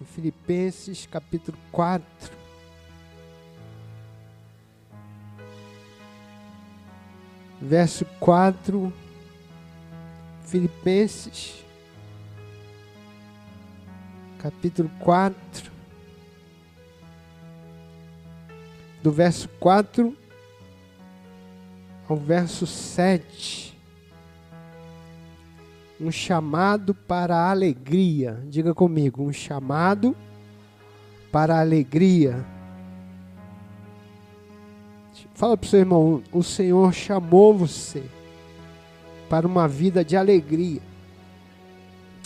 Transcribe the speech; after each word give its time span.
em 0.00 0.04
Filipenses 0.04 1.06
capítulo 1.06 1.58
4. 1.72 2.38
Verso 7.60 8.04
4, 8.20 8.92
Filipenses, 10.44 11.64
capítulo 14.38 14.88
4, 15.00 15.72
do 19.02 19.10
verso 19.10 19.48
4 19.58 20.16
ao 22.08 22.16
verso 22.16 22.64
7. 22.64 23.67
Um 26.00 26.10
chamado 26.10 26.94
para 26.94 27.36
a 27.36 27.50
alegria. 27.50 28.40
Diga 28.46 28.74
comigo, 28.74 29.22
um 29.22 29.32
chamado 29.32 30.16
para 31.32 31.56
a 31.56 31.60
alegria. 31.60 32.44
Fala 35.34 35.56
para 35.56 35.66
o 35.66 35.68
seu 35.68 35.78
irmão, 35.78 36.22
o 36.32 36.42
Senhor 36.42 36.92
chamou 36.92 37.56
você 37.56 38.02
para 39.28 39.46
uma 39.46 39.68
vida 39.68 40.04
de 40.04 40.16
alegria. 40.16 40.82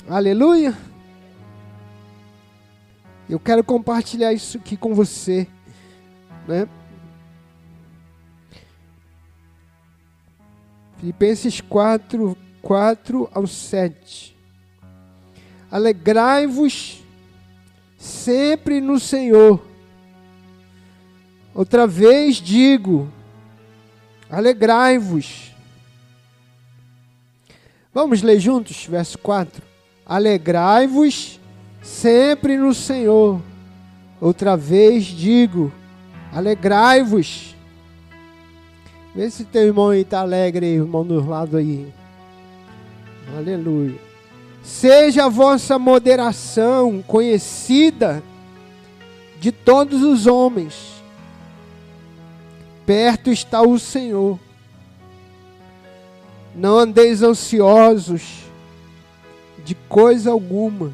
Aleluia! 0.08 0.74
Eu 3.28 3.38
quero 3.38 3.62
compartilhar 3.62 4.32
isso 4.32 4.58
aqui 4.58 4.76
com 4.76 4.94
você, 4.94 5.46
né? 6.46 6.68
Filipenses 10.98 11.60
4, 11.60 12.36
4 12.62 13.28
ao 13.34 13.46
7. 13.46 14.34
Alegrai-vos 15.70 17.02
sempre 17.98 18.80
no 18.80 18.98
Senhor. 18.98 19.60
Outra 21.54 21.86
vez 21.86 22.36
digo, 22.36 23.08
alegrai-vos. 24.30 25.52
Vamos 27.92 28.22
ler 28.22 28.40
juntos, 28.40 28.86
verso 28.86 29.18
4. 29.18 29.62
Alegrai-vos 30.06 31.38
sempre 31.82 32.56
no 32.56 32.72
Senhor. 32.72 33.40
Outra 34.20 34.56
vez 34.56 35.04
digo, 35.04 35.72
alegrai-vos. 36.32 37.54
Vê 39.14 39.28
se 39.28 39.44
teu 39.44 39.66
irmão 39.66 39.92
está 39.92 40.20
alegre, 40.20 40.66
irmão 40.66 41.04
do 41.04 41.28
lado 41.28 41.58
aí. 41.58 41.92
Aleluia. 43.36 43.98
Seja 44.62 45.24
a 45.24 45.28
vossa 45.28 45.78
moderação 45.78 47.02
conhecida 47.06 48.22
de 49.40 49.50
todos 49.50 50.02
os 50.02 50.26
homens. 50.26 51.02
Perto 52.86 53.30
está 53.30 53.62
o 53.62 53.78
Senhor. 53.78 54.38
Não 56.54 56.78
andeis 56.78 57.22
ansiosos 57.22 58.44
de 59.64 59.74
coisa 59.74 60.30
alguma. 60.30 60.92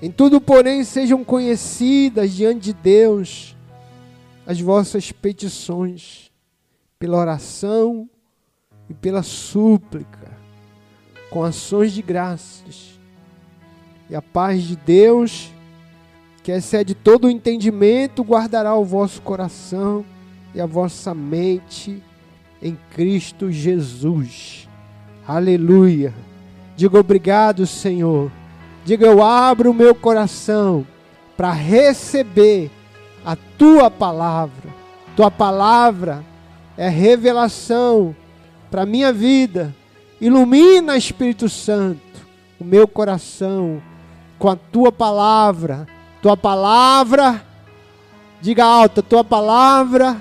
Em 0.00 0.10
tudo, 0.10 0.40
porém, 0.40 0.84
sejam 0.84 1.24
conhecidas 1.24 2.32
diante 2.32 2.60
de 2.60 2.72
Deus 2.72 3.56
as 4.46 4.60
vossas 4.60 5.12
petições 5.12 6.30
pela 6.98 7.18
oração 7.18 8.08
e 8.88 8.94
pela 8.94 9.22
súplica, 9.22 10.30
com 11.30 11.42
ações 11.42 11.92
de 11.92 12.02
graças. 12.02 12.98
E 14.08 14.16
a 14.16 14.22
paz 14.22 14.62
de 14.62 14.76
Deus, 14.76 15.52
que 16.42 16.50
excede 16.50 16.94
todo 16.94 17.26
o 17.26 17.30
entendimento, 17.30 18.22
guardará 18.22 18.74
o 18.74 18.84
vosso 18.84 19.20
coração 19.20 20.04
e 20.54 20.60
a 20.60 20.66
vossa 20.66 21.14
mente 21.14 22.02
em 22.62 22.78
Cristo 22.94 23.50
Jesus. 23.52 24.68
Aleluia. 25.26 26.14
Diga 26.74 26.98
obrigado, 26.98 27.66
Senhor. 27.66 28.30
Diga 28.84 29.06
eu 29.06 29.22
abro 29.22 29.70
o 29.70 29.74
meu 29.74 29.94
coração 29.94 30.86
para 31.36 31.52
receber 31.52 32.70
a 33.24 33.36
tua 33.36 33.90
palavra. 33.90 34.72
Tua 35.14 35.30
palavra 35.30 36.24
é 36.76 36.88
revelação 36.88 38.16
para 38.70 38.82
a 38.82 38.86
minha 38.86 39.12
vida. 39.12 39.74
Ilumina, 40.20 40.96
Espírito 40.96 41.48
Santo, 41.48 42.26
o 42.58 42.64
meu 42.64 42.88
coração 42.88 43.82
com 44.38 44.48
a 44.48 44.56
tua 44.56 44.90
palavra. 44.90 45.86
Tua 46.20 46.36
palavra, 46.36 47.44
diga 48.40 48.64
alta, 48.64 49.02
tua 49.02 49.22
palavra 49.22 50.20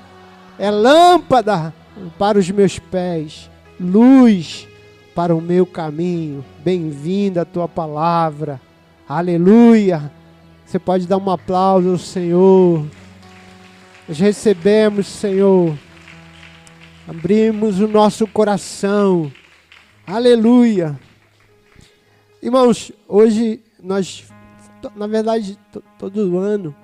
é 0.59 0.72
lâmpada 0.72 1.74
para 2.18 2.38
os 2.38 2.50
meus 2.50 2.80
pés, 2.80 3.50
luz 3.80 4.68
para 5.16 5.36
o 5.36 5.41
meu 5.41 5.66
caminho. 5.66 6.44
Bem-vinda 6.63 7.41
a 7.41 7.46
tua 7.46 7.68
palavra. 7.68 8.62
Aleluia. 9.07 10.12
Você 10.66 10.78
pode 10.78 11.07
dar 11.07 11.18
um 11.18 11.30
aplauso 11.30 11.91
ao 11.91 11.97
Senhor. 11.97 12.86
Nós 14.07 14.19
recebemos, 14.19 15.07
Senhor. 15.07 15.78
Abrimos 17.07 17.79
o 17.79 17.88
nosso 17.88 18.28
coração. 18.28 19.31
Aleluia. 20.06 21.00
Irmãos, 22.41 22.91
hoje 23.07 23.63
nós, 23.81 24.29
na 24.95 25.07
verdade, 25.07 25.57
todo 25.97 26.38
ano, 26.38 26.75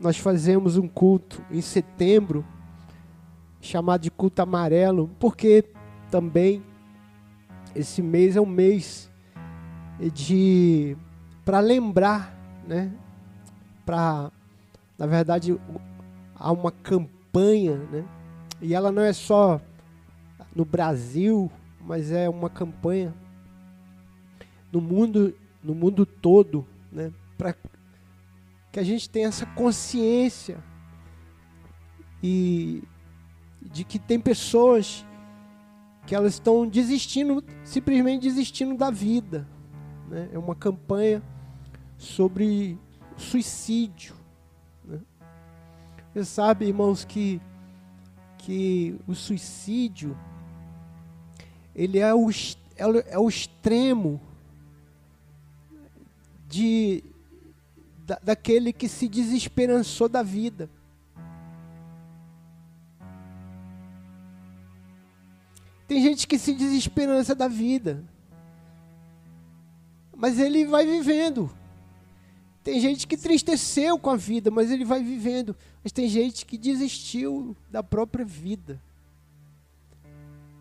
nós 0.00 0.18
fazemos 0.18 0.76
um 0.76 0.86
culto 0.86 1.42
em 1.50 1.60
setembro, 1.60 2.44
chamado 3.60 4.02
de 4.02 4.10
culto 4.10 4.42
amarelo, 4.42 5.10
porque 5.18 5.64
também 6.10 6.62
esse 7.74 8.02
mês 8.02 8.36
é 8.36 8.40
um 8.40 8.46
mês 8.46 9.10
de 10.12 10.96
para 11.44 11.60
lembrar 11.60 12.38
né? 12.68 12.92
Para, 13.84 14.30
na 14.98 15.06
verdade, 15.06 15.58
há 16.36 16.52
uma 16.52 16.70
campanha, 16.70 17.78
né? 17.90 18.04
E 18.60 18.74
ela 18.74 18.90
não 18.90 19.02
é 19.02 19.12
só 19.12 19.60
no 20.54 20.64
Brasil, 20.64 21.50
mas 21.80 22.10
é 22.10 22.28
uma 22.28 22.50
campanha 22.50 23.14
no 24.72 24.80
mundo, 24.80 25.34
no 25.62 25.74
mundo 25.74 26.04
todo, 26.04 26.66
né? 26.90 27.12
Para 27.36 27.54
que 28.72 28.80
a 28.80 28.82
gente 28.82 29.08
tenha 29.08 29.28
essa 29.28 29.46
consciência 29.46 30.58
e 32.22 32.82
de 33.62 33.84
que 33.84 33.98
tem 33.98 34.18
pessoas 34.18 35.06
que 36.06 36.14
elas 36.14 36.34
estão 36.34 36.66
desistindo, 36.66 37.44
simplesmente 37.64 38.22
desistindo 38.22 38.76
da 38.76 38.90
vida. 38.90 39.46
Né? 40.08 40.30
É 40.32 40.38
uma 40.38 40.54
campanha 40.54 41.22
sobre 41.98 42.78
suicídio. 43.16 44.14
Né? 44.84 45.00
Você 46.12 46.24
sabe, 46.24 46.66
irmãos, 46.66 47.04
que, 47.04 47.40
que 48.48 48.98
o 49.06 49.14
suicídio 49.14 50.16
ele 51.74 51.98
é 51.98 52.14
o, 52.14 52.30
é, 52.30 53.12
é 53.12 53.18
o 53.18 53.28
extremo 53.28 54.18
de, 56.48 57.04
da, 58.06 58.18
daquele 58.22 58.72
que 58.72 58.88
se 58.88 59.06
desesperançou 59.06 60.08
da 60.08 60.22
vida. 60.22 60.70
Tem 65.86 66.02
gente 66.02 66.26
que 66.26 66.38
se 66.38 66.54
desesperança 66.54 67.34
da 67.34 67.48
vida. 67.48 68.02
Mas 70.16 70.38
ele 70.38 70.64
vai 70.64 70.86
vivendo. 70.86 71.54
Tem 72.64 72.80
gente 72.80 73.06
que 73.06 73.16
tristeceu 73.18 73.98
com 73.98 74.08
a 74.08 74.16
vida, 74.16 74.50
mas 74.50 74.70
ele 74.70 74.86
vai 74.86 75.02
vivendo. 75.02 75.54
Mas 75.88 75.92
tem 75.94 76.06
gente 76.06 76.44
que 76.44 76.58
desistiu 76.58 77.56
da 77.70 77.82
própria 77.82 78.22
vida. 78.22 78.78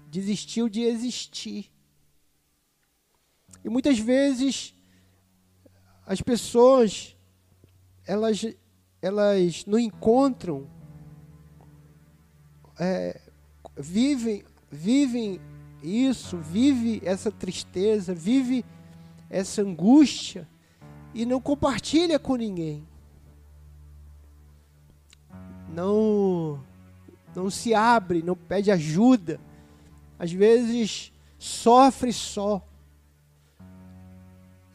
Desistiu 0.09 0.69
de 0.69 0.83
existir. 0.83 1.69
E 3.61 3.67
muitas 3.67 3.99
vezes 3.99 4.73
as 6.05 6.21
pessoas 6.21 7.13
elas 8.05 8.41
elas 9.01 9.65
não 9.65 9.77
encontram 9.77 10.65
é, 12.79 13.19
vivem 13.75 14.45
vivem 14.71 15.41
isso, 15.83 16.37
vive 16.37 17.01
essa 17.03 17.29
tristeza, 17.29 18.15
vive 18.15 18.63
essa 19.29 19.61
angústia 19.61 20.47
e 21.13 21.25
não 21.25 21.41
compartilha 21.41 22.17
com 22.17 22.37
ninguém. 22.37 22.87
Não 25.69 26.59
não 27.35 27.51
se 27.51 27.73
abre, 27.73 28.23
não 28.23 28.35
pede 28.35 28.71
ajuda. 28.71 29.39
Às 30.17 30.31
vezes 30.31 31.11
sofre 31.37 32.11
só. 32.11 32.65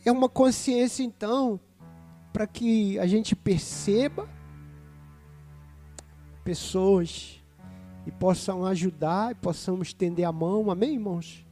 é 0.04 0.12
uma 0.12 0.28
consciência, 0.28 1.02
então, 1.02 1.58
para 2.32 2.46
que 2.46 2.98
a 2.98 3.06
gente 3.06 3.34
perceba 3.34 4.28
pessoas 6.44 7.40
e 8.06 8.10
possam 8.10 8.64
ajudar, 8.64 9.32
e 9.32 9.34
possamos 9.34 9.88
estender 9.88 10.24
a 10.24 10.32
mão, 10.32 10.70
amém, 10.70 10.94
irmãos? 10.94 11.44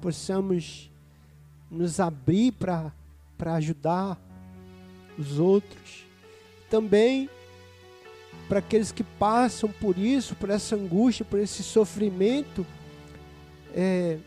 Possamos 0.00 0.90
nos 1.70 2.00
abrir 2.00 2.52
para 2.52 2.92
ajudar 3.54 4.18
os 5.18 5.38
outros. 5.38 6.04
Também 6.68 7.28
para 8.48 8.58
aqueles 8.58 8.90
que 8.90 9.04
passam 9.04 9.70
por 9.70 9.96
isso, 9.96 10.34
por 10.34 10.50
essa 10.50 10.74
angústia, 10.74 11.24
por 11.24 11.38
esse 11.38 11.62
sofrimento, 11.62 12.66
é, 13.74 14.18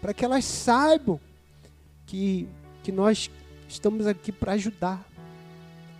para 0.00 0.14
que 0.14 0.24
elas 0.24 0.44
saibam 0.44 1.20
que, 2.06 2.48
que 2.82 2.90
nós 2.90 3.30
estamos 3.68 4.06
aqui 4.06 4.32
para 4.32 4.52
ajudar, 4.52 5.06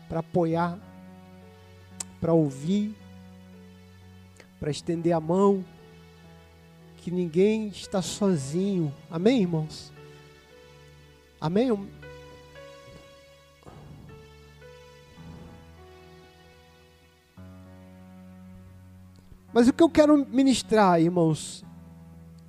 para 0.08 0.20
apoiar, 0.20 0.78
para 2.20 2.32
ouvir, 2.32 2.94
para 4.58 4.70
estender 4.70 5.12
a 5.12 5.20
mão, 5.20 5.64
que 6.98 7.10
ninguém 7.10 7.68
está 7.68 8.00
sozinho. 8.00 8.94
Amém, 9.10 9.42
irmãos? 9.42 9.92
Amém? 11.40 11.70
Mas 19.52 19.68
o 19.68 19.72
que 19.72 19.82
eu 19.82 19.90
quero 19.90 20.16
ministrar, 20.26 21.00
irmãos, 21.00 21.64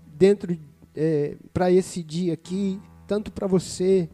dentro 0.07 0.57
é, 0.95 1.35
para 1.53 1.71
esse 1.71 2.01
dia 2.01 2.33
aqui, 2.33 2.81
tanto 3.07 3.31
para 3.31 3.45
você 3.45 4.09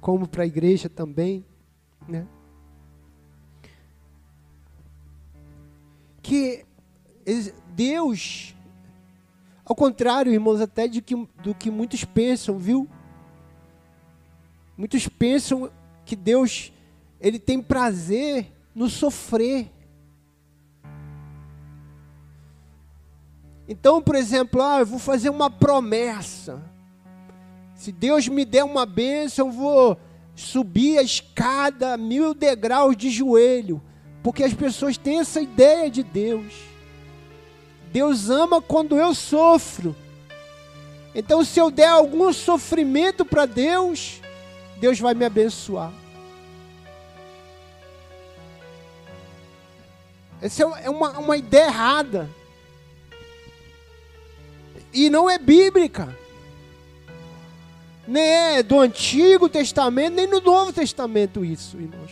como 0.00 0.28
para 0.28 0.42
a 0.42 0.46
igreja 0.46 0.88
também, 0.88 1.44
né? 2.06 2.26
Que 6.22 6.66
Deus, 7.74 8.54
ao 9.64 9.74
contrário, 9.74 10.32
irmãos, 10.32 10.60
até 10.60 10.86
de 10.86 11.00
que, 11.00 11.14
do 11.42 11.54
que 11.54 11.70
muitos 11.70 12.04
pensam, 12.04 12.58
viu? 12.58 12.88
Muitos 14.76 15.08
pensam 15.08 15.70
que 16.04 16.14
Deus 16.14 16.72
ele 17.20 17.38
tem 17.38 17.60
prazer 17.60 18.52
no 18.74 18.88
sofrer. 18.88 19.72
Então, 23.68 24.00
por 24.00 24.14
exemplo, 24.14 24.62
ah, 24.62 24.78
eu 24.78 24.86
vou 24.86 24.98
fazer 24.98 25.28
uma 25.28 25.50
promessa. 25.50 26.62
Se 27.74 27.92
Deus 27.92 28.26
me 28.26 28.46
der 28.46 28.64
uma 28.64 28.86
bênção, 28.86 29.48
eu 29.48 29.52
vou 29.52 29.98
subir 30.34 30.98
a 30.98 31.02
escada 31.02 31.96
mil 31.98 32.32
degraus 32.32 32.96
de 32.96 33.10
joelho. 33.10 33.82
Porque 34.22 34.42
as 34.42 34.54
pessoas 34.54 34.96
têm 34.96 35.20
essa 35.20 35.40
ideia 35.40 35.90
de 35.90 36.02
Deus. 36.02 36.54
Deus 37.92 38.30
ama 38.30 38.62
quando 38.62 38.96
eu 38.96 39.14
sofro. 39.14 39.94
Então, 41.14 41.44
se 41.44 41.60
eu 41.60 41.70
der 41.70 41.88
algum 41.88 42.32
sofrimento 42.32 43.22
para 43.24 43.44
Deus, 43.44 44.22
Deus 44.80 44.98
vai 44.98 45.12
me 45.12 45.26
abençoar. 45.26 45.92
Essa 50.40 50.62
é 50.62 50.88
uma, 50.88 51.18
uma 51.18 51.36
ideia 51.36 51.66
errada 51.66 52.37
e 55.06 55.10
não 55.10 55.28
é 55.28 55.38
bíblica. 55.38 56.16
Nem 58.06 58.22
é 58.22 58.62
do 58.62 58.80
Antigo 58.80 59.48
Testamento, 59.48 60.14
nem 60.14 60.26
no 60.26 60.40
Novo 60.40 60.72
Testamento 60.72 61.44
isso, 61.44 61.76
irmãos. 61.76 62.10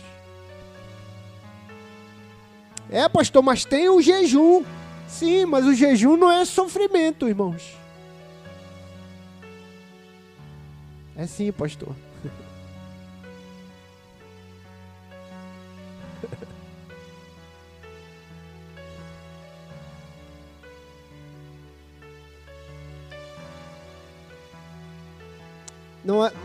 É, 2.89 3.09
pastor, 3.09 3.43
mas 3.43 3.65
tem 3.65 3.89
o 3.89 4.01
jejum. 4.01 4.63
Sim, 5.07 5.45
mas 5.45 5.65
o 5.65 5.73
jejum 5.73 6.15
não 6.15 6.31
é 6.31 6.45
sofrimento, 6.45 7.27
irmãos. 7.27 7.75
É 11.15 11.25
sim, 11.25 11.51
pastor. 11.51 11.95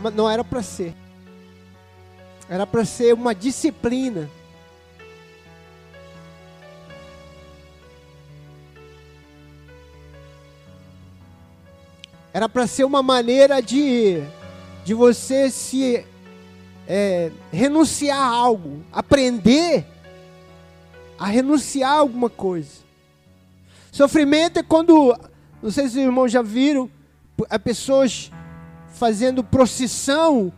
É, 0.03 0.11
não 0.11 0.29
era 0.29 0.43
para 0.43 0.61
ser. 0.61 0.93
Era 2.49 2.67
para 2.67 2.85
ser 2.85 3.13
uma 3.13 3.33
disciplina. 3.33 4.29
Era 12.33 12.49
para 12.49 12.65
ser 12.65 12.83
uma 12.83 13.03
maneira 13.03 13.61
de, 13.61 14.23
de 14.83 14.93
você 14.93 15.51
se 15.51 16.03
é, 16.87 17.31
renunciar 17.51 18.17
a 18.19 18.25
algo, 18.25 18.83
aprender 18.91 19.85
a 21.17 21.27
renunciar 21.27 21.91
a 21.91 21.99
alguma 21.99 22.29
coisa. 22.29 22.81
Sofrimento 23.91 24.57
é 24.57 24.63
quando, 24.63 25.15
não 25.61 25.69
sei 25.69 25.83
se 25.83 25.99
os 25.99 26.03
irmãos 26.03 26.31
já 26.31 26.41
viram, 26.41 26.89
as 27.49 27.61
pessoas 27.61 28.31
fazendo 28.93 29.43
procissão 29.43 30.53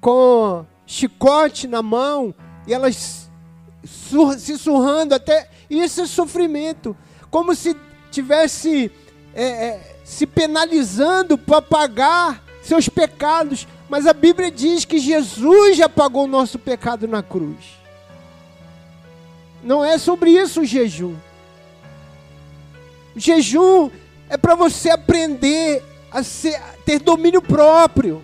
com 0.00 0.64
chicote 0.86 1.66
na 1.66 1.82
mão 1.82 2.34
e 2.66 2.72
elas 2.72 3.30
se 4.38 4.56
surrando 4.58 5.14
até. 5.14 5.48
Isso 5.68 6.00
é 6.00 6.06
sofrimento. 6.06 6.96
Como 7.30 7.54
se 7.54 7.76
tivesse 8.10 8.90
é, 9.34 9.44
é, 9.44 9.96
se 10.04 10.26
penalizando 10.26 11.36
para 11.36 11.60
pagar 11.60 12.42
seus 12.62 12.88
pecados. 12.88 13.66
Mas 13.88 14.06
a 14.06 14.12
Bíblia 14.12 14.50
diz 14.50 14.84
que 14.84 14.98
Jesus 14.98 15.76
já 15.76 15.88
pagou 15.88 16.24
o 16.24 16.28
nosso 16.28 16.58
pecado 16.58 17.06
na 17.06 17.22
cruz. 17.22 17.76
Não 19.62 19.84
é 19.84 19.98
sobre 19.98 20.30
isso 20.30 20.62
o 20.62 20.64
jejum. 20.64 21.14
O 23.14 23.20
jejum 23.20 23.90
é 24.28 24.36
para 24.36 24.54
você 24.54 24.90
aprender 24.90 25.82
a 26.10 26.22
ser, 26.22 26.60
ter 26.86 27.00
domínio 27.00 27.42
próprio, 27.42 28.22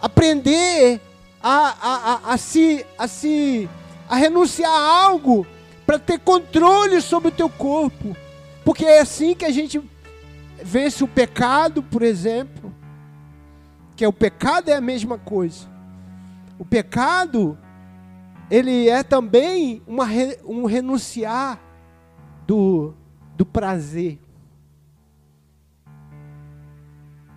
aprender 0.00 1.00
a, 1.40 1.76
a, 1.80 1.94
a, 2.30 2.34
a, 2.34 2.36
se, 2.36 2.84
a 2.98 3.06
se 3.06 3.70
a 4.08 4.16
renunciar 4.16 4.70
a 4.70 5.04
algo 5.04 5.46
para 5.86 5.96
ter 5.96 6.18
controle 6.18 7.00
sobre 7.00 7.28
o 7.28 7.32
teu 7.32 7.48
corpo, 7.48 8.16
porque 8.64 8.84
é 8.84 9.00
assim 9.00 9.34
que 9.34 9.44
a 9.44 9.50
gente 9.50 9.80
vence 10.62 11.04
o 11.04 11.08
pecado, 11.08 11.84
por 11.84 12.02
exemplo, 12.02 12.74
que 13.94 14.04
é 14.04 14.08
o 14.08 14.12
pecado 14.12 14.68
é 14.68 14.74
a 14.74 14.80
mesma 14.80 15.16
coisa. 15.16 15.70
O 16.58 16.64
pecado 16.64 17.56
ele 18.50 18.88
é 18.88 19.04
também 19.04 19.82
uma, 19.86 20.06
um 20.44 20.64
renunciar 20.64 21.60
do, 22.44 22.92
do 23.36 23.46
prazer. 23.46 24.18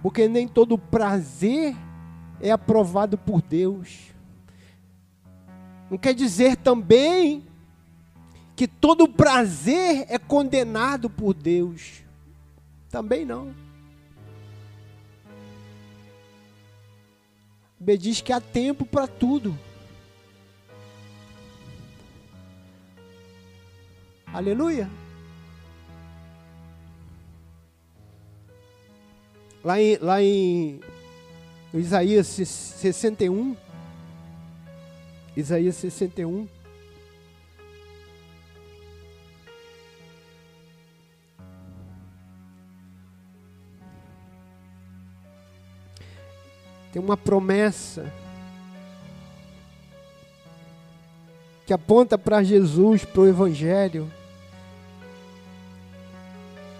Porque 0.05 0.27
nem 0.27 0.47
todo 0.47 0.77
prazer 0.77 1.75
é 2.39 2.51
aprovado 2.51 3.17
por 3.17 3.41
Deus. 3.41 4.13
Não 5.89 5.97
quer 5.97 6.13
dizer 6.13 6.57
também 6.57 7.43
que 8.55 8.67
todo 8.67 9.07
prazer 9.07 10.05
é 10.07 10.19
condenado 10.19 11.09
por 11.09 11.33
Deus. 11.33 12.03
Também 12.87 13.25
não. 13.25 13.51
Bíblia 17.79 17.97
diz 17.97 18.21
que 18.21 18.31
há 18.31 18.39
tempo 18.39 18.85
para 18.85 19.07
tudo. 19.07 19.57
Aleluia. 24.31 24.87
Lá 29.65 29.81
em, 29.81 29.97
lá 29.97 30.21
em 30.21 30.79
Isaías 31.73 32.27
61, 32.27 33.57
Isaías 35.35 35.75
61, 35.77 36.47
tem 46.93 47.01
uma 47.01 47.17
promessa 47.17 48.13
que 51.65 51.73
aponta 51.73 52.19
para 52.19 52.43
Jesus, 52.43 53.03
para 53.03 53.21
o 53.21 53.27
Evangelho. 53.27 54.11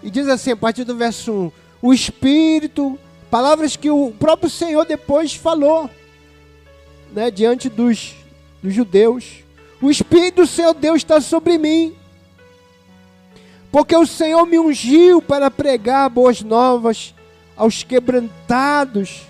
E 0.04 0.08
diz 0.08 0.28
assim, 0.28 0.52
a 0.52 0.56
partir 0.56 0.84
do 0.84 0.94
verso 0.94 1.32
1: 1.32 1.65
o 1.86 1.94
Espírito 1.94 2.98
Palavras 3.30 3.76
que 3.76 3.90
o 3.90 4.12
próprio 4.12 4.48
Senhor 4.48 4.84
depois 4.84 5.34
falou, 5.34 5.90
né, 7.12 7.30
diante 7.30 7.68
dos, 7.68 8.14
dos 8.62 8.72
judeus. 8.72 9.44
O 9.82 9.90
Espírito 9.90 10.42
do 10.42 10.46
Senhor 10.46 10.72
Deus 10.72 10.98
está 10.98 11.20
sobre 11.20 11.58
mim, 11.58 11.94
porque 13.70 13.96
o 13.96 14.06
Senhor 14.06 14.46
me 14.46 14.58
ungiu 14.58 15.20
para 15.20 15.50
pregar 15.50 16.08
boas 16.08 16.40
novas 16.40 17.14
aos 17.56 17.82
quebrantados, 17.82 19.22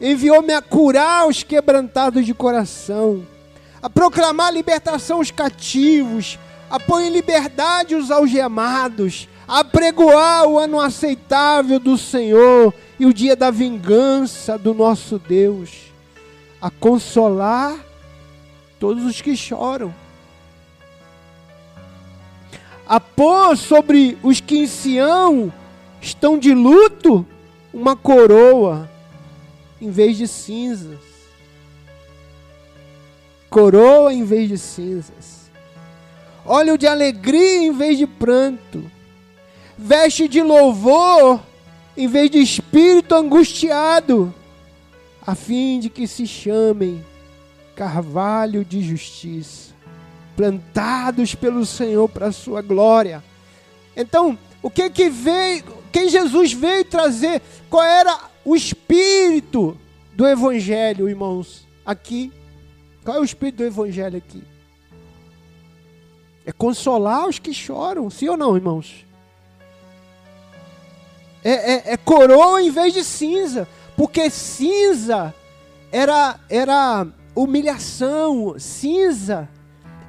enviou-me 0.00 0.54
a 0.54 0.62
curar 0.62 1.28
os 1.28 1.42
quebrantados 1.42 2.24
de 2.24 2.32
coração, 2.32 3.24
a 3.82 3.90
proclamar 3.90 4.52
libertação 4.52 5.18
aos 5.18 5.30
cativos, 5.30 6.38
a 6.70 6.80
pôr 6.80 7.02
em 7.02 7.10
liberdade 7.10 7.94
os 7.94 8.10
algemados, 8.10 9.28
a 9.46 9.64
pregoar 9.64 10.46
o 10.46 10.58
ano 10.58 10.80
aceitável 10.80 11.78
do 11.78 11.98
Senhor 11.98 12.72
e 12.98 13.06
o 13.06 13.12
dia 13.12 13.34
da 13.34 13.50
vingança 13.50 14.56
do 14.56 14.72
nosso 14.72 15.18
Deus, 15.18 15.92
a 16.60 16.70
consolar 16.70 17.76
todos 18.78 19.04
os 19.04 19.20
que 19.20 19.36
choram, 19.36 19.94
a 22.86 23.00
pôr 23.00 23.56
sobre 23.56 24.18
os 24.22 24.40
que 24.40 24.58
em 24.58 24.66
Sião 24.66 25.52
estão 26.00 26.38
de 26.38 26.52
luto 26.52 27.26
uma 27.72 27.96
coroa 27.96 28.90
em 29.80 29.90
vez 29.90 30.16
de 30.16 30.28
cinzas. 30.28 31.00
Coroa 33.50 34.12
em 34.12 34.24
vez 34.24 34.48
de 34.48 34.58
cinzas. 34.58 35.50
Óleo 36.44 36.76
de 36.78 36.86
alegria 36.86 37.64
em 37.64 37.72
vez 37.72 37.98
de 37.98 38.06
pranto. 38.06 38.90
Veste 39.76 40.28
de 40.28 40.42
louvor 40.42 41.40
em 41.96 42.06
vez 42.06 42.30
de 42.30 42.38
espírito 42.38 43.14
angustiado, 43.14 44.34
a 45.24 45.34
fim 45.34 45.78
de 45.78 45.90
que 45.90 46.06
se 46.06 46.26
chamem 46.26 47.04
carvalho 47.76 48.64
de 48.64 48.82
justiça, 48.82 49.72
plantados 50.36 51.34
pelo 51.34 51.64
Senhor 51.66 52.08
para 52.08 52.26
a 52.26 52.32
sua 52.32 52.62
glória. 52.62 53.22
Então, 53.96 54.38
o 54.62 54.70
que 54.70 54.88
que 54.88 55.10
veio, 55.10 55.64
quem 55.90 56.08
Jesus 56.08 56.52
veio 56.52 56.84
trazer? 56.84 57.42
Qual 57.68 57.82
era 57.82 58.18
o 58.44 58.56
espírito 58.56 59.76
do 60.14 60.26
evangelho, 60.26 61.08
irmãos? 61.08 61.66
Aqui. 61.84 62.32
Qual 63.04 63.16
é 63.16 63.20
o 63.20 63.24
espírito 63.24 63.58
do 63.58 63.64
evangelho 63.64 64.16
aqui? 64.16 64.42
É 66.46 66.52
consolar 66.52 67.28
os 67.28 67.38
que 67.38 67.52
choram, 67.52 68.08
sim 68.08 68.28
ou 68.28 68.36
não, 68.36 68.56
irmãos? 68.56 69.04
É, 71.44 71.50
é, 71.50 71.92
é 71.92 71.96
coroa 71.96 72.62
em 72.62 72.70
vez 72.70 72.94
de 72.94 73.02
cinza, 73.02 73.66
porque 73.96 74.30
cinza 74.30 75.34
era, 75.90 76.38
era 76.48 77.06
humilhação, 77.34 78.54
cinza 78.58 79.48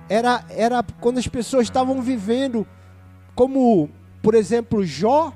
era, 0.09 0.43
era 0.49 0.83
quando 0.99 1.17
as 1.17 1.27
pessoas 1.27 1.63
estavam 1.63 2.01
vivendo, 2.01 2.67
como, 3.33 3.89
por 4.21 4.35
exemplo, 4.35 4.85
Jó, 4.85 5.33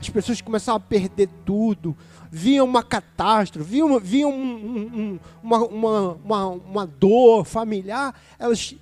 as 0.00 0.10
pessoas 0.10 0.40
começavam 0.40 0.76
a 0.76 0.80
perder 0.80 1.28
tudo, 1.44 1.96
via 2.30 2.64
uma 2.64 2.82
catástrofe, 2.82 3.70
via, 3.70 4.00
via 4.00 4.26
um, 4.26 4.32
um, 4.32 5.20
uma, 5.42 5.58
uma, 5.58 6.12
uma, 6.24 6.46
uma 6.46 6.86
dor 6.86 7.44
familiar, 7.44 8.14
elas 8.38 8.74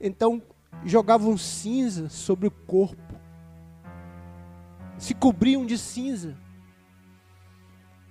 então 0.00 0.42
jogavam 0.84 1.36
cinza 1.36 2.08
sobre 2.08 2.48
o 2.48 2.50
corpo, 2.50 2.96
se 5.02 5.14
cobriam 5.14 5.66
de 5.66 5.76
cinza. 5.76 6.36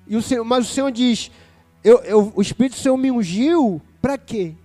E 0.06 0.16
o 0.18 0.22
Senhor, 0.22 0.44
mas 0.44 0.70
o 0.70 0.74
Senhor 0.74 0.92
diz: 0.92 1.32
eu, 1.82 2.00
eu, 2.00 2.34
o 2.36 2.42
Espírito 2.42 2.74
do 2.74 2.82
Senhor 2.82 2.98
me 2.98 3.10
ungiu 3.10 3.82
para 4.02 4.18
quê? 4.18 4.56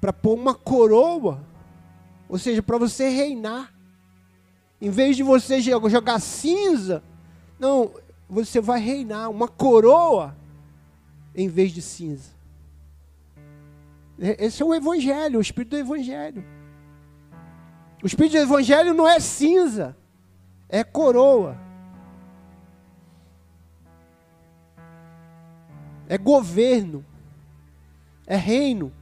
Para 0.00 0.12
pôr 0.12 0.34
uma 0.34 0.54
coroa, 0.54 1.44
ou 2.28 2.38
seja, 2.38 2.62
para 2.62 2.78
você 2.78 3.08
reinar. 3.08 3.74
Em 4.80 4.90
vez 4.90 5.16
de 5.16 5.22
você 5.22 5.60
jogar 5.60 6.20
cinza, 6.20 7.02
não, 7.58 7.90
você 8.28 8.60
vai 8.60 8.78
reinar 8.80 9.28
uma 9.28 9.48
coroa 9.48 10.36
em 11.34 11.48
vez 11.48 11.72
de 11.72 11.82
cinza. 11.82 12.30
Esse 14.18 14.62
é 14.62 14.64
o 14.64 14.74
Evangelho, 14.74 15.38
o 15.38 15.42
Espírito 15.42 15.70
do 15.70 15.78
Evangelho. 15.78 16.44
O 18.02 18.06
Espírito 18.06 18.32
do 18.32 18.38
Evangelho 18.38 18.94
não 18.94 19.08
é 19.08 19.18
cinza, 19.18 19.96
é 20.74 20.82
coroa. 20.82 21.56
É 26.08 26.18
governo, 26.18 27.04
é 28.26 28.34
reino. 28.34 28.92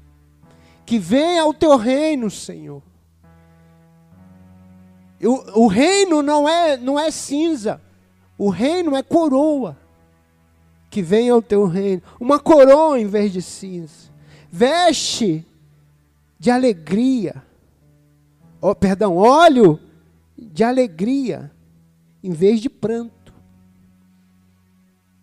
Que 0.85 0.99
venha 0.99 1.47
o 1.47 1.55
teu 1.55 1.79
reino, 1.79 2.31
Senhor. 2.31 2.83
O, 5.23 5.63
o 5.63 5.67
reino 5.67 6.21
não 6.21 6.47
é, 6.47 6.77
não 6.77 7.01
é 7.01 7.11
cinza. 7.11 7.81
O 8.37 8.51
reino 8.51 8.95
é 8.95 9.03
coroa. 9.03 9.75
Que 10.91 11.01
venha 11.01 11.35
o 11.35 11.41
teu 11.41 11.65
reino. 11.65 12.03
Uma 12.21 12.39
coroa 12.39 13.01
em 13.01 13.07
vez 13.07 13.33
de 13.33 13.41
cinza. 13.41 14.13
Veste 14.51 15.47
de 16.39 16.51
alegria. 16.51 17.43
Oh, 18.61 18.75
perdão, 18.75 19.17
óleo 19.17 19.81
de 20.37 20.63
alegria 20.63 21.51
em 22.23 22.33
vez 22.33 22.61
de 22.61 22.69
pranto. 22.69 23.33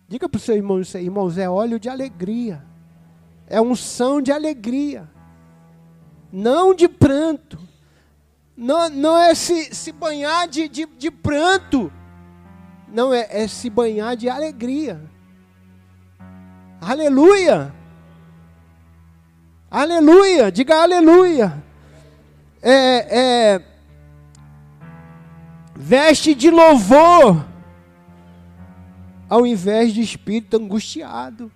Diga 0.08 0.28
para 0.28 0.38
o 0.38 0.40
seu 0.40 0.56
irmão 0.56 0.80
aí, 0.94 1.04
irmãos, 1.04 1.38
é 1.38 1.48
óleo 1.48 1.78
de 1.78 1.88
alegria. 1.88 2.62
É 3.46 3.60
unção 3.60 4.20
de 4.20 4.32
alegria. 4.32 5.08
Não 6.32 6.74
de 6.74 6.88
pranto 6.88 7.70
não, 8.60 8.90
não 8.90 9.18
é 9.18 9.34
se, 9.34 9.74
se 9.74 9.90
banhar 9.90 10.46
de, 10.46 10.68
de, 10.68 10.84
de 10.84 11.10
pranto, 11.10 11.90
não, 12.86 13.10
é, 13.10 13.26
é 13.30 13.48
se 13.48 13.70
banhar 13.70 14.14
de 14.14 14.28
alegria. 14.28 15.00
Aleluia! 16.78 17.74
Aleluia! 19.70 20.52
Diga 20.52 20.82
aleluia! 20.82 21.64
É, 22.60 23.54
é, 23.54 23.60
veste 25.80 26.34
de 26.34 26.50
louvor, 26.50 27.44
ao 29.28 29.46
invés 29.46 29.92
de 29.94 30.00
espírito 30.00 30.56
angustiado. 30.56 31.50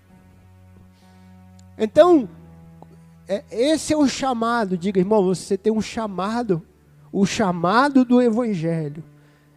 Então, 1.76 2.28
é, 3.28 3.44
esse 3.50 3.92
é 3.92 3.96
o 3.96 4.08
chamado. 4.08 4.78
Diga, 4.78 4.98
irmão, 4.98 5.24
você 5.24 5.58
tem 5.58 5.72
um 5.72 5.82
chamado 5.82 6.62
o 7.16 7.24
chamado 7.24 8.04
do 8.04 8.20
Evangelho 8.20 9.04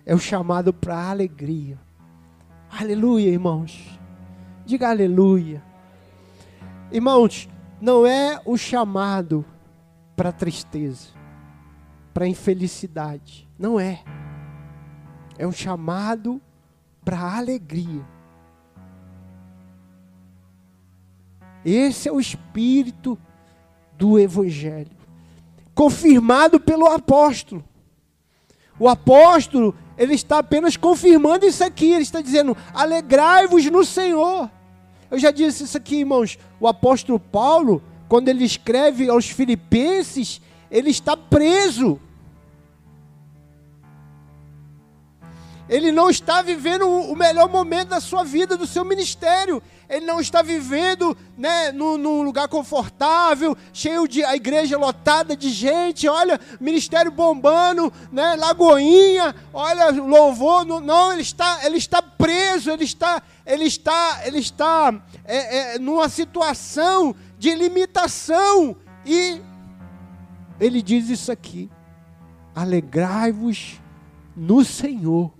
é 0.05 0.13
o 0.13 0.19
chamado 0.19 0.71
para 0.71 1.09
alegria. 1.09 1.79
Aleluia, 2.69 3.31
irmãos. 3.31 3.99
Diga 4.63 4.91
aleluia. 4.91 5.63
Irmãos, 6.91 7.49
não 7.81 8.05
é 8.05 8.39
o 8.45 8.55
chamado 8.57 9.43
para 10.15 10.31
tristeza, 10.31 11.07
para 12.13 12.27
infelicidade. 12.27 13.49
Não 13.57 13.79
é. 13.79 14.03
É 15.37 15.45
um 15.45 15.51
chamado 15.51 16.41
para 17.03 17.37
alegria. 17.37 18.05
Esse 21.63 22.09
é 22.09 22.11
o 22.11 22.19
espírito 22.19 23.17
do 23.97 24.19
Evangelho 24.19 24.97
confirmado 25.77 26.59
pelo 26.59 26.87
apóstolo. 26.87 27.63
O 28.79 28.89
apóstolo, 28.89 29.75
ele 29.95 30.15
está 30.15 30.39
apenas 30.39 30.75
confirmando 30.75 31.45
isso 31.45 31.63
aqui, 31.63 31.91
ele 31.91 32.01
está 32.01 32.19
dizendo: 32.19 32.57
alegrai-vos 32.73 33.63
no 33.67 33.85
Senhor. 33.85 34.49
Eu 35.09 35.19
já 35.19 35.29
disse 35.29 35.63
isso 35.63 35.77
aqui, 35.77 35.97
irmãos. 35.97 36.39
O 36.59 36.67
apóstolo 36.67 37.19
Paulo, 37.19 37.81
quando 38.09 38.27
ele 38.27 38.43
escreve 38.43 39.07
aos 39.07 39.29
Filipenses, 39.29 40.41
ele 40.71 40.89
está 40.89 41.15
preso. 41.15 41.99
Ele 45.69 45.91
não 45.91 46.09
está 46.09 46.41
vivendo 46.41 46.87
o 46.87 47.15
melhor 47.15 47.49
momento 47.49 47.89
da 47.89 47.99
sua 47.99 48.23
vida, 48.23 48.55
do 48.55 48.65
seu 48.65 48.85
ministério. 48.85 49.61
Ele 49.89 50.05
não 50.05 50.19
está 50.19 50.41
vivendo 50.41 51.15
né, 51.37 51.71
num, 51.71 51.97
num, 51.97 52.21
lugar 52.21 52.47
confortável, 52.47 53.55
cheio 53.73 54.07
de 54.07 54.23
a 54.23 54.35
igreja 54.35 54.77
lotada 54.77 55.35
de 55.35 55.49
gente. 55.49 56.07
Olha, 56.07 56.39
ministério 56.59 57.11
bombando, 57.11 57.91
né, 58.11 58.35
Lagoinha. 58.35 59.35
Olha, 59.53 59.89
louvor. 59.89 60.65
Não, 60.65 61.11
ele 61.11 61.21
está, 61.21 61.59
ele 61.65 61.77
está 61.77 62.01
preso. 62.01 62.71
Ele 62.71 62.85
está, 62.85 63.21
ele 63.45 63.65
está, 63.65 64.21
ele 64.25 64.39
está 64.39 64.93
é, 65.25 65.75
é, 65.75 65.79
numa 65.79 66.07
situação 66.07 67.13
de 67.37 67.53
limitação. 67.53 68.75
E 69.05 69.41
ele 70.59 70.81
diz 70.81 71.09
isso 71.09 71.31
aqui: 71.31 71.69
alegrai-vos 72.55 73.81
no 74.35 74.63
Senhor. 74.63 75.36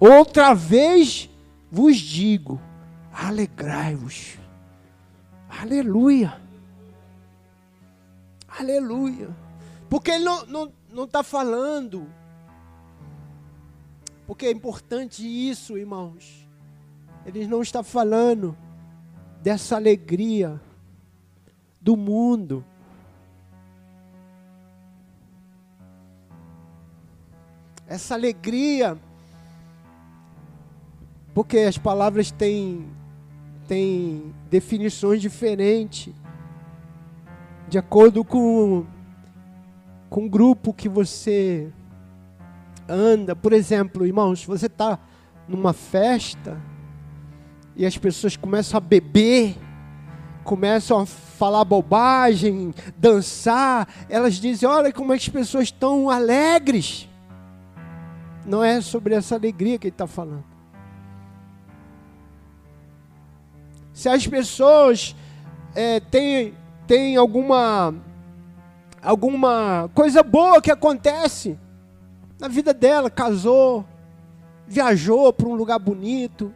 Outra 0.00 0.54
vez 0.54 1.28
vos 1.70 1.98
digo, 1.98 2.58
alegrai-vos. 3.12 4.38
Aleluia. 5.46 6.40
Aleluia. 8.48 9.28
Porque 9.90 10.12
ele 10.12 10.24
não 10.24 10.38
está 10.38 10.46
não, 10.50 10.72
não 10.90 11.06
tá 11.06 11.22
falando. 11.22 12.06
Porque 14.26 14.46
é 14.46 14.50
importante 14.50 15.22
isso, 15.22 15.76
irmãos. 15.76 16.48
Ele 17.26 17.46
não 17.46 17.60
está 17.60 17.82
falando 17.82 18.56
dessa 19.42 19.76
alegria 19.76 20.58
do 21.80 21.96
mundo. 21.96 22.64
Essa 27.86 28.14
alegria, 28.14 28.96
porque 31.34 31.58
as 31.58 31.78
palavras 31.78 32.30
têm, 32.30 32.86
têm 33.68 34.34
definições 34.50 35.20
diferentes, 35.20 36.12
de 37.68 37.78
acordo 37.78 38.24
com, 38.24 38.84
com 40.08 40.26
o 40.26 40.28
grupo 40.28 40.74
que 40.74 40.88
você 40.88 41.70
anda. 42.88 43.36
Por 43.36 43.52
exemplo, 43.52 44.04
irmãos, 44.04 44.44
você 44.44 44.66
está 44.66 44.98
numa 45.46 45.72
festa 45.72 46.60
e 47.76 47.86
as 47.86 47.96
pessoas 47.96 48.36
começam 48.36 48.76
a 48.76 48.80
beber, 48.80 49.56
começam 50.42 50.98
a 50.98 51.06
falar 51.06 51.64
bobagem, 51.64 52.74
dançar, 52.96 53.88
elas 54.08 54.34
dizem: 54.34 54.68
Olha 54.68 54.92
como 54.92 55.12
as 55.12 55.28
pessoas 55.28 55.64
estão 55.64 56.10
alegres. 56.10 57.08
Não 58.44 58.64
é 58.64 58.80
sobre 58.80 59.14
essa 59.14 59.36
alegria 59.36 59.78
que 59.78 59.86
ele 59.86 59.94
está 59.94 60.06
falando. 60.06 60.44
Se 64.00 64.08
as 64.08 64.26
pessoas 64.26 65.14
é, 65.74 66.00
têm, 66.00 66.54
têm 66.86 67.16
alguma, 67.16 67.94
alguma 69.02 69.90
coisa 69.94 70.22
boa 70.22 70.62
que 70.62 70.70
acontece 70.70 71.58
na 72.38 72.48
vida 72.48 72.72
dela, 72.72 73.10
casou, 73.10 73.84
viajou 74.66 75.30
para 75.34 75.46
um 75.46 75.54
lugar 75.54 75.78
bonito, 75.78 76.50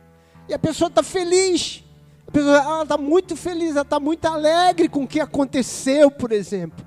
e 0.49 0.55
a 0.55 0.59
pessoa 0.59 0.89
está 0.89 1.03
feliz. 1.03 1.85
A 2.27 2.31
pessoa 2.31 2.83
está 2.83 2.97
muito 2.97 3.37
feliz, 3.37 3.73
ela 3.73 3.83
está 3.83 4.01
muito 4.01 4.25
alegre 4.25 4.89
com 4.89 5.03
o 5.03 5.07
que 5.07 5.21
aconteceu, 5.21 6.11
por 6.11 6.33
exemplo. 6.33 6.83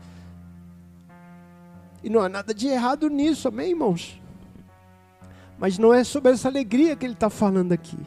E 2.03 2.09
não 2.09 2.19
há 2.19 2.27
nada 2.27 2.51
de 2.51 2.67
errado 2.67 3.11
nisso, 3.11 3.47
amém, 3.47 3.69
irmãos? 3.69 4.19
Mas 5.59 5.77
não 5.77 5.93
é 5.93 6.03
sobre 6.03 6.31
essa 6.31 6.47
alegria 6.47 6.95
que 6.95 7.05
ele 7.05 7.13
está 7.13 7.29
falando 7.29 7.73
aqui. 7.73 7.99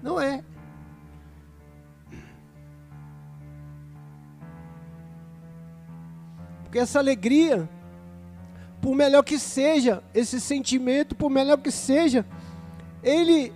Não 0.00 0.20
é. 0.20 0.44
Essa 6.78 6.98
alegria, 6.98 7.68
por 8.80 8.94
melhor 8.94 9.22
que 9.22 9.38
seja, 9.38 10.02
esse 10.14 10.40
sentimento, 10.40 11.14
por 11.14 11.30
melhor 11.30 11.58
que 11.58 11.70
seja, 11.70 12.24
ele 13.02 13.52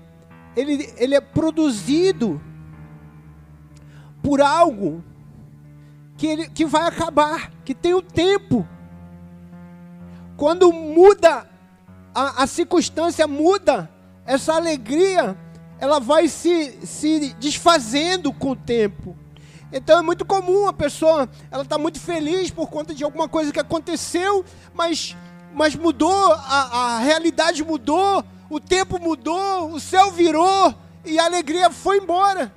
ele, 0.57 0.93
ele 0.97 1.15
é 1.15 1.21
produzido 1.21 2.41
por 4.23 4.41
algo 4.41 5.05
que, 6.17 6.27
ele, 6.27 6.49
que 6.49 6.65
vai 6.65 6.89
acabar, 6.89 7.53
que 7.65 7.75
tem 7.75 7.93
o 7.93 7.99
um 7.99 8.03
tempo. 8.03 8.67
Quando 10.37 10.73
muda, 10.73 11.49
a, 12.15 12.43
a 12.43 12.47
circunstância 12.47 13.27
muda, 13.27 13.91
essa 14.25 14.55
alegria, 14.55 15.37
ela 15.79 16.01
vai 16.01 16.27
se, 16.27 16.87
se 16.87 17.35
desfazendo 17.35 18.33
com 18.33 18.53
o 18.53 18.57
tempo. 18.57 19.17
Então 19.73 19.99
é 19.99 20.03
muito 20.03 20.25
comum 20.25 20.69
a 20.69 20.73
pessoa, 20.73 21.29
ela 21.51 21.63
está 21.63 21.77
muito 21.77 21.99
feliz 21.99 22.51
por 22.51 22.69
conta 22.69 22.95
de 22.95 23.03
alguma 23.03 23.29
coisa 23.29 23.53
que 23.53 23.59
aconteceu, 23.59 24.45
mas, 24.73 25.17
mas 25.53 25.75
mudou, 25.75 26.33
a, 26.33 26.97
a 26.97 26.99
realidade 27.01 27.65
mudou, 27.65 28.25
o 28.49 28.61
tempo 28.61 29.01
mudou, 29.01 29.73
o 29.73 29.81
céu 29.81 30.13
virou 30.13 30.75
e 31.05 31.19
a 31.19 31.25
alegria 31.25 31.71
foi 31.71 31.99
embora. 31.99 32.53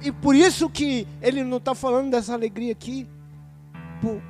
E 0.00 0.12
por 0.12 0.34
isso 0.34 0.70
que 0.70 1.08
ele 1.20 1.42
não 1.42 1.56
está 1.56 1.74
falando 1.74 2.10
dessa 2.10 2.32
alegria 2.32 2.70
aqui. 2.70 3.08
Por, 4.00 4.22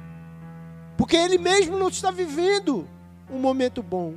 porque 0.96 1.16
ele 1.16 1.36
mesmo 1.36 1.78
não 1.78 1.88
está 1.88 2.10
vivendo 2.10 2.88
um 3.30 3.38
momento 3.38 3.82
bom. 3.82 4.14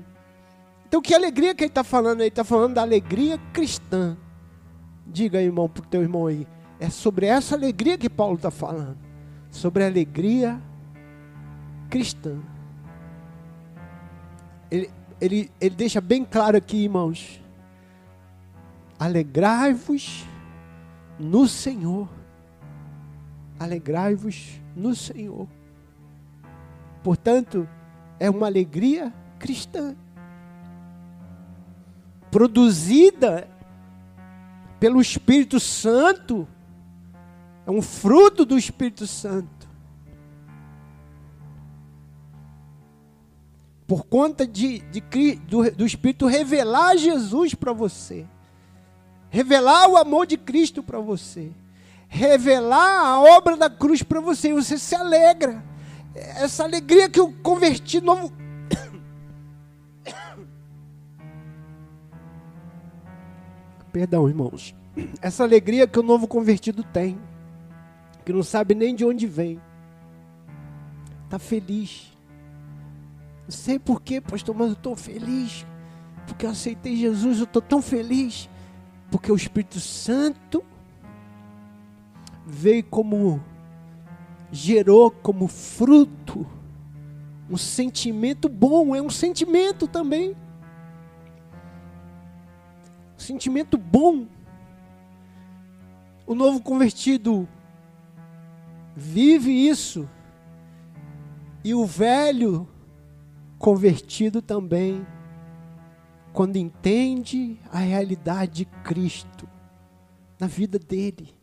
Então 0.88 1.02
que 1.02 1.13
alegria 1.13 1.54
que 1.54 1.63
ele 1.63 1.71
está 1.71 1.84
falando? 1.84 2.21
Ele 2.21 2.30
está 2.30 2.43
falando 2.43 2.76
da 2.76 2.82
alegria 2.82 3.38
cristã. 3.52 4.17
Diga, 5.06 5.41
irmão, 5.41 5.67
para 5.67 5.84
o 5.84 5.88
teu 5.88 6.02
irmão 6.02 6.28
aí. 6.28 6.47
É 6.82 6.89
sobre 6.89 7.28
essa 7.28 7.54
alegria 7.54 7.96
que 7.96 8.10
Paulo 8.10 8.38
está 8.38 8.50
falando. 8.50 8.98
Sobre 9.52 9.84
a 9.84 9.86
alegria 9.86 10.60
cristã. 11.91 12.39
Ele, 14.72 14.89
ele, 15.22 15.52
ele 15.62 15.76
deixa 15.76 16.02
bem 16.02 16.26
claro 16.26 16.58
aqui, 16.58 16.78
irmãos. 16.78 17.39
Alegrai-vos 18.98 20.26
no 21.20 21.48
Senhor. 21.48 22.10
Alegrai-vos 23.60 24.60
no 24.76 24.96
Senhor. 24.96 25.48
Portanto, 27.04 27.70
é 28.20 28.28
uma 28.28 28.48
alegria 28.48 29.13
cristã. 29.38 29.96
Produzida 32.32 33.48
pelo 34.80 35.00
Espírito 35.00 35.60
Santo. 35.60 36.48
É 37.65 37.71
um 37.71 37.82
fruto 37.82 38.45
do 38.45 38.58
Espírito 38.58 39.08
Santo. 39.08 39.62
por 43.91 44.06
conta 44.06 44.47
de, 44.47 44.80
de 44.80 45.02
do, 45.50 45.69
do 45.69 45.86
Espírito 45.86 46.26
revelar 46.26 46.95
Jesus 46.95 47.54
para 47.54 47.74
você, 47.74 48.26
revelar 49.30 49.89
o 49.89 49.97
amor 49.97 50.26
de 50.26 50.38
Cristo 50.38 50.82
para 50.82 50.97
você, 50.97 51.52
revelar 52.08 53.06
a 53.06 53.19
obra 53.19 53.58
da 53.58 53.69
cruz 53.69 54.02
para 54.02 54.21
você, 54.21 54.52
e 54.52 54.54
você 54.54 54.78
se 54.78 54.95
alegra. 54.95 55.62
Essa 56.15 56.63
alegria 56.63 57.10
que 57.10 57.19
o 57.19 57.34
convertido 57.34 58.06
novo. 58.06 58.32
Perdão, 63.91 64.30
irmãos. 64.30 64.74
Essa 65.21 65.43
alegria 65.43 65.86
que 65.86 66.00
o 66.00 66.04
novo 66.04 66.30
convertido 66.30 66.82
tem, 66.82 67.19
que 68.26 68.34
não 68.34 68.44
sabe 68.44 68.76
nem 68.76 68.96
de 68.96 69.06
onde 69.06 69.26
vem, 69.28 69.60
está 71.26 71.40
feliz 71.40 72.12
não 73.52 73.58
sei 73.58 73.78
porquê, 73.78 74.22
pastor, 74.22 74.56
mas 74.56 74.68
eu 74.68 74.74
estou 74.74 74.96
feliz. 74.96 75.66
Porque 76.26 76.46
eu 76.46 76.50
aceitei 76.50 76.96
Jesus, 76.96 77.40
eu 77.40 77.44
estou 77.44 77.62
tão 77.62 77.82
feliz. 77.82 78.50
Porque 79.12 79.30
o 79.30 79.36
Espírito 79.36 79.78
Santo 79.82 80.64
veio 82.46 82.82
como, 82.86 83.44
gerou 84.54 85.12
como 85.12 85.50
fruto 85.50 86.48
um 87.50 87.58
sentimento 87.58 88.48
bom, 88.48 88.96
é 88.96 89.02
um 89.02 89.10
sentimento 89.10 89.86
também. 89.86 90.34
Um 93.18 93.20
sentimento 93.20 93.78
bom. 93.78 94.28
O 96.26 96.34
novo 96.34 96.62
convertido 96.62 97.46
vive 99.02 99.52
isso. 99.52 100.08
E 101.64 101.74
o 101.74 101.86
velho 101.86 102.68
convertido 103.58 104.42
também 104.42 105.06
quando 106.32 106.56
entende 106.56 107.60
a 107.70 107.80
realidade 107.80 108.54
de 108.54 108.66
Cristo 108.84 109.50
na 110.40 110.48
vida 110.48 110.80
dele. 110.80 111.34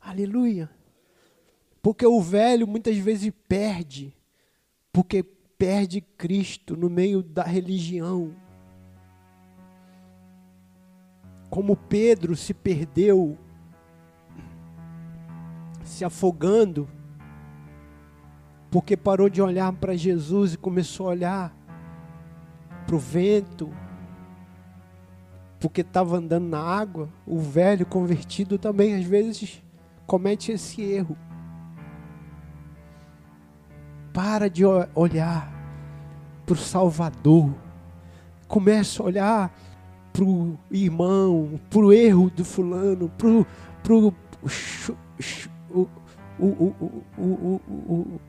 Aleluia. 0.00 0.70
Porque 1.82 2.06
o 2.06 2.20
velho 2.20 2.66
muitas 2.66 2.96
vezes 2.96 3.32
perde, 3.48 4.16
porque 4.92 5.22
perde 5.22 6.00
Cristo 6.00 6.76
no 6.76 6.88
meio 6.88 7.22
da 7.22 7.42
religião. 7.42 8.34
Como 11.50 11.76
Pedro 11.76 12.34
se 12.34 12.52
perdeu, 12.52 13.38
se 15.96 16.04
afogando 16.04 16.86
porque 18.70 18.96
parou 18.96 19.30
de 19.30 19.40
olhar 19.40 19.72
para 19.72 19.96
Jesus 19.96 20.52
e 20.52 20.58
começou 20.58 21.06
a 21.06 21.10
olhar 21.10 21.56
para 22.86 22.94
o 22.94 22.98
vento, 22.98 23.72
porque 25.58 25.80
estava 25.80 26.18
andando 26.18 26.46
na 26.48 26.60
água. 26.60 27.08
O 27.26 27.40
velho 27.40 27.86
convertido 27.86 28.58
também 28.58 28.94
às 28.94 29.04
vezes 29.04 29.62
comete 30.06 30.52
esse 30.52 30.82
erro. 30.82 31.16
Para 34.12 34.50
de 34.50 34.62
olhar 34.94 35.50
para 36.44 36.52
o 36.52 36.58
Salvador 36.58 37.54
começa 38.46 39.02
a 39.02 39.06
olhar 39.06 39.58
para 40.12 40.24
o 40.24 40.58
irmão, 40.70 41.58
para 41.70 41.80
o 41.80 41.92
erro 41.92 42.28
do 42.28 42.44
fulano, 42.44 43.10
para 43.16 43.94
o, 43.94 44.14
o, 45.80 45.88
o, 46.38 46.46
o, 46.46 47.02
o, 47.18 48.20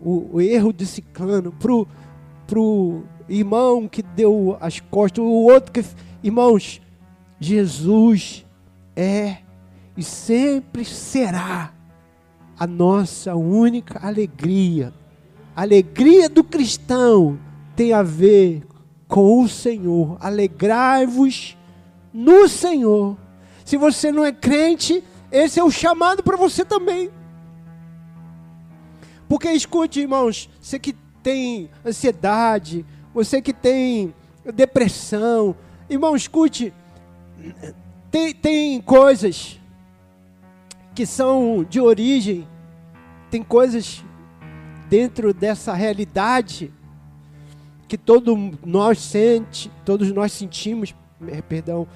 o, 0.00 0.30
o 0.34 0.40
erro 0.40 0.72
de 0.72 0.86
ciclano, 0.86 1.52
para 1.52 2.60
o 2.60 3.02
irmão 3.28 3.88
que 3.88 4.02
deu 4.02 4.56
as 4.60 4.80
costas, 4.80 5.24
o 5.24 5.28
outro 5.28 5.72
que. 5.72 5.84
Irmãos, 6.22 6.80
Jesus 7.40 8.44
é 8.94 9.38
e 9.96 10.02
sempre 10.02 10.84
será 10.84 11.72
a 12.58 12.66
nossa 12.66 13.34
única 13.34 14.06
alegria. 14.06 14.92
A 15.54 15.62
alegria 15.62 16.28
do 16.28 16.42
cristão 16.42 17.38
tem 17.74 17.92
a 17.92 18.02
ver 18.02 18.62
com 19.08 19.42
o 19.42 19.48
Senhor. 19.48 20.16
Alegrai-vos 20.20 21.56
no 22.12 22.48
Senhor. 22.48 23.16
Se 23.64 23.76
você 23.76 24.10
não 24.12 24.24
é 24.24 24.32
crente, 24.32 25.02
esse 25.32 25.58
é 25.58 25.64
o 25.64 25.70
chamado 25.70 26.22
para 26.22 26.36
você 26.36 26.64
também. 26.64 27.10
Porque 29.28 29.50
escute, 29.50 30.00
irmãos, 30.00 30.50
você 30.60 30.78
que 30.78 30.94
tem 31.22 31.70
ansiedade, 31.84 32.84
você 33.14 33.40
que 33.40 33.52
tem 33.52 34.14
depressão, 34.54 35.56
irmão, 35.88 36.14
escute, 36.14 36.72
tem, 38.10 38.34
tem 38.34 38.80
coisas 38.80 39.58
que 40.94 41.06
são 41.06 41.64
de 41.68 41.80
origem, 41.80 42.46
tem 43.30 43.42
coisas 43.42 44.04
dentro 44.90 45.32
dessa 45.32 45.72
realidade 45.72 46.70
que 47.88 47.96
todos 47.96 48.36
nós 48.64 48.98
sente, 48.98 49.70
todos 49.84 50.12
nós 50.12 50.32
sentimos, 50.32 50.94
eh, 51.28 51.40
perdão, 51.42 51.86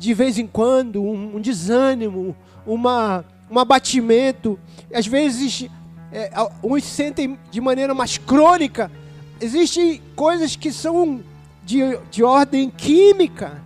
de 0.00 0.14
vez 0.14 0.38
em 0.38 0.46
quando 0.46 1.02
um, 1.02 1.36
um 1.36 1.40
desânimo, 1.40 2.34
uma, 2.66 3.22
um 3.50 3.58
abatimento, 3.58 4.58
às 4.94 5.06
vezes 5.06 5.68
é, 6.10 6.30
uns 6.64 6.84
sentem 6.84 7.38
de 7.50 7.60
maneira 7.60 7.92
mais 7.92 8.16
crônica. 8.16 8.90
Existem 9.38 10.00
coisas 10.16 10.56
que 10.56 10.72
são 10.72 11.20
de, 11.62 11.98
de 12.10 12.24
ordem 12.24 12.70
química, 12.70 13.62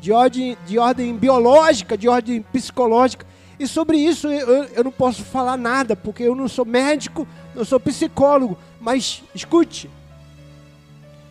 de 0.00 0.12
ordem, 0.12 0.56
de 0.68 0.78
ordem 0.78 1.16
biológica, 1.16 1.98
de 1.98 2.08
ordem 2.08 2.42
psicológica. 2.42 3.26
E 3.58 3.66
sobre 3.66 3.98
isso 3.98 4.28
eu, 4.28 4.66
eu 4.66 4.84
não 4.84 4.92
posso 4.92 5.24
falar 5.24 5.56
nada, 5.56 5.96
porque 5.96 6.22
eu 6.22 6.36
não 6.36 6.46
sou 6.46 6.64
médico, 6.64 7.26
não 7.56 7.64
sou 7.64 7.80
psicólogo. 7.80 8.56
Mas 8.80 9.24
escute, 9.34 9.90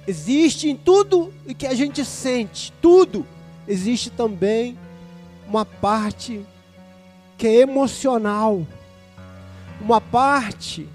existe 0.05 0.69
em 0.69 0.75
tudo 0.75 1.31
o 1.47 1.55
que 1.55 1.65
a 1.65 1.73
gente 1.73 2.03
sente, 2.03 2.73
tudo, 2.81 3.25
existe 3.67 4.09
também 4.09 4.77
uma 5.47 5.65
parte 5.65 6.45
que 7.37 7.47
é 7.47 7.55
emocional, 7.61 8.65
uma 9.81 9.99
parte 9.99 10.87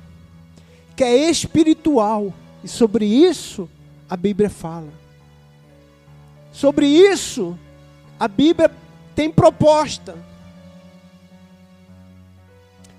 que 0.96 1.04
é 1.04 1.30
espiritual. 1.30 2.32
E 2.62 2.68
sobre 2.68 3.04
isso 3.04 3.68
a 4.08 4.16
Bíblia 4.16 4.50
fala. 4.50 4.88
Sobre 6.52 6.86
isso 6.86 7.58
a 8.18 8.28
Bíblia 8.28 8.70
tem 9.14 9.30
proposta. 9.30 10.16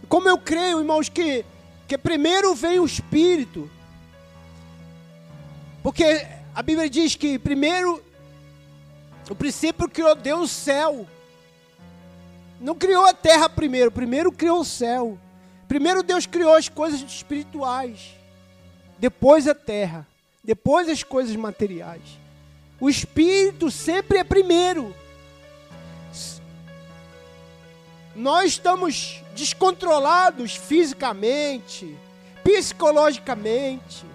Como 0.10 0.28
eu 0.28 0.38
creio, 0.38 0.80
irmãos, 0.80 1.08
que, 1.08 1.46
que 1.88 1.98
primeiro 1.98 2.54
vem 2.56 2.80
o 2.80 2.86
Espírito. 2.86 3.70
Porque 5.82 6.26
a 6.54 6.62
Bíblia 6.62 6.90
diz 6.90 7.16
que 7.16 7.40
primeiro, 7.40 8.04
o 9.32 9.36
princípio 9.36 9.88
criou 9.88 10.14
Deus 10.14 10.52
o 10.52 10.54
céu. 10.54 11.08
Não 12.60 12.76
criou 12.76 13.06
a 13.06 13.14
terra 13.14 13.48
primeiro, 13.48 13.90
primeiro 13.90 14.30
criou 14.30 14.60
o 14.60 14.66
céu. 14.66 15.18
Primeiro 15.70 16.04
Deus 16.04 16.26
criou 16.26 16.54
as 16.54 16.68
coisas 16.68 17.00
espirituais, 17.00 18.14
depois 19.00 19.48
a 19.48 19.56
terra, 19.56 20.06
depois 20.44 20.90
as 20.90 21.02
coisas 21.02 21.34
materiais. 21.38 22.02
O 22.78 22.90
espírito 22.90 23.72
sempre 23.72 24.18
é 24.18 24.24
primeiro. 24.26 24.94
Nós 28.14 28.52
estamos 28.52 29.24
descontrolados 29.34 30.58
fisicamente, 30.58 31.98
psicologicamente, 32.44 34.06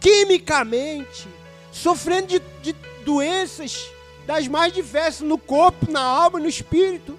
quimicamente, 0.00 1.28
sofrendo 1.70 2.28
de, 2.28 2.40
de 2.62 2.72
doenças 3.04 3.94
das 4.26 4.48
mais 4.48 4.72
diversas 4.72 5.26
no 5.26 5.38
corpo, 5.38 5.90
na 5.90 6.00
alma, 6.00 6.40
no 6.40 6.48
espírito. 6.48 7.18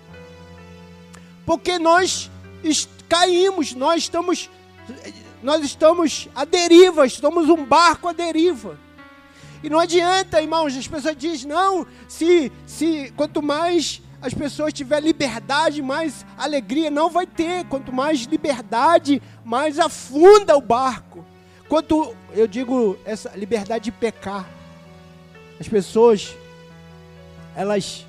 Porque 1.46 1.80
nós 1.80 2.30
caímos, 3.08 3.74
nós 3.74 4.04
estamos 4.04 4.50
nós 5.42 5.64
estamos 5.64 6.28
à 6.36 6.44
deriva, 6.46 7.06
estamos 7.06 7.48
um 7.48 7.64
barco 7.64 8.08
à 8.08 8.14
deriva. 8.14 8.78
E 9.64 9.70
não 9.70 9.80
adianta, 9.80 10.42
irmãos, 10.42 10.76
as 10.76 10.88
pessoas 10.88 11.16
dizem, 11.16 11.50
não, 11.50 11.86
se, 12.08 12.52
se 12.66 13.14
quanto 13.16 13.42
mais 13.42 14.02
as 14.22 14.34
pessoas 14.34 14.74
tiver 14.74 15.02
liberdade, 15.02 15.82
mais 15.82 16.26
alegria 16.38 16.90
não 16.90 17.10
vai 17.10 17.26
ter. 17.26 17.66
Quanto 17.66 17.94
mais 17.94 18.22
liberdade, 18.22 19.22
mais 19.46 19.80
afunda 19.80 20.58
o 20.58 20.62
barco. 20.62 21.24
Quanto 21.70 22.16
eu 22.34 22.48
digo 22.48 22.98
essa 23.06 23.32
liberdade 23.36 23.86
de 23.86 23.92
pecar. 23.92 24.48
As 25.60 25.68
pessoas 25.68 26.36
elas 27.58 28.06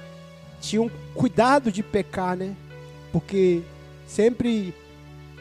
tinham 0.61 0.91
cuidado 1.15 1.73
de 1.73 1.83
pecar, 1.83 2.37
né? 2.37 2.55
Porque 3.11 3.63
sempre 4.07 4.75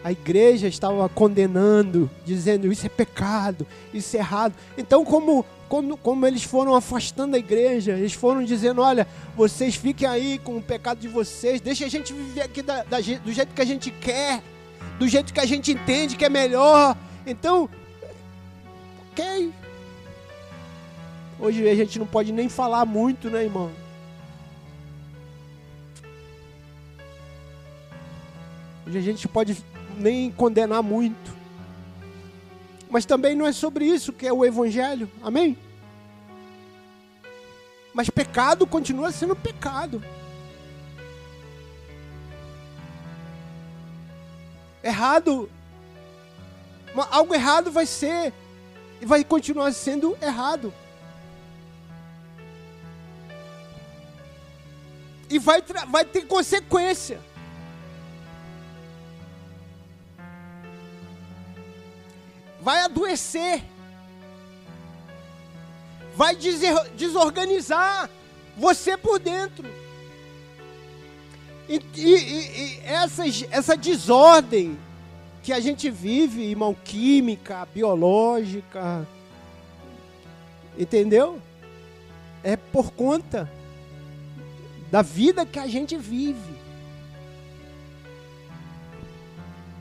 a 0.01 0.13
igreja 0.13 0.69
estava 0.69 1.09
condenando, 1.09 2.09
dizendo 2.25 2.71
isso 2.71 2.85
é 2.85 2.89
pecado, 2.89 3.67
isso 3.93 4.15
é 4.15 4.19
errado. 4.19 4.55
Então, 4.77 5.03
como, 5.03 5.45
como, 5.67 5.97
como 5.97 6.25
eles 6.25 6.43
foram 6.43 6.73
afastando 6.73 7.35
a 7.35 7.39
igreja, 7.39 7.97
eles 7.97 8.13
foram 8.13 8.45
dizendo: 8.45 8.81
olha, 8.81 9.05
vocês 9.35 9.75
fiquem 9.75 10.07
aí 10.07 10.39
com 10.41 10.55
o 10.55 10.61
pecado 10.61 10.99
de 10.99 11.09
vocês, 11.09 11.59
deixa 11.59 11.85
a 11.85 11.89
gente 11.89 12.13
viver 12.13 12.43
aqui 12.43 12.61
da, 12.61 12.83
da, 12.83 12.99
do 12.99 13.33
jeito 13.33 13.53
que 13.53 13.61
a 13.61 13.65
gente 13.65 13.91
quer, 13.91 14.41
do 14.97 15.05
jeito 15.05 15.33
que 15.33 15.41
a 15.41 15.45
gente 15.45 15.73
entende 15.73 16.15
que 16.15 16.23
é 16.23 16.29
melhor. 16.29 16.95
Então, 17.25 17.69
ok. 19.11 19.51
Hoje 21.37 21.69
a 21.69 21.75
gente 21.75 21.99
não 21.99 22.07
pode 22.07 22.31
nem 22.31 22.47
falar 22.47 22.85
muito, 22.85 23.29
né, 23.29 23.43
irmão? 23.43 23.69
Hoje 28.88 28.97
a 29.00 29.02
gente 29.02 29.28
pode 29.28 29.62
nem 29.97 30.32
condenar 30.32 30.82
muito. 30.82 31.36
Mas 32.89 33.06
também 33.06 33.36
não 33.36 33.45
é 33.45 33.52
sobre 33.52 33.84
isso 33.84 34.13
que 34.13 34.26
é 34.26 34.32
o 34.32 34.45
Evangelho. 34.45 35.12
Amém? 35.21 35.58
Mas 37.93 38.10
pecado 38.10 38.65
continua 38.65 39.12
sendo 39.12 39.36
pecado. 39.36 40.02
Errado. 44.82 45.50
Algo 47.12 47.36
errado 47.36 47.69
vai 47.69 47.86
ser. 47.86 48.32
E 49.02 49.06
vai 49.06 49.21
continuar 49.21 49.73
sendo 49.73 50.17
errado. 50.21 50.73
E 55.30 55.38
vai, 55.38 55.62
vai 55.89 56.06
ter 56.06 56.26
consequência. 56.26 57.26
Vai 62.67 62.82
adoecer, 62.82 63.63
vai 66.17 66.36
desorganizar 66.97 68.10
você 68.58 68.97
por 68.97 69.19
dentro. 69.19 69.65
E, 71.69 71.82
e, 71.95 72.01
e 72.03 72.80
essas, 72.84 73.45
essa 73.51 73.77
desordem 73.77 74.77
que 75.41 75.53
a 75.53 75.62
gente 75.62 75.89
vive, 75.89 76.41
irmão, 76.41 76.75
química, 76.84 77.65
biológica, 77.73 79.08
entendeu? 80.77 81.41
É 82.43 82.58
por 82.58 82.91
conta 82.91 83.49
da 84.91 85.01
vida 85.01 85.45
que 85.45 85.58
a 85.58 85.67
gente 85.67 85.95
vive. 85.95 86.58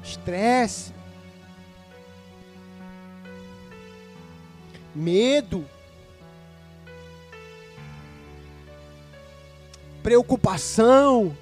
Estresse, 0.05 0.95
medo, 4.97 5.65
preocupação, 10.03 11.37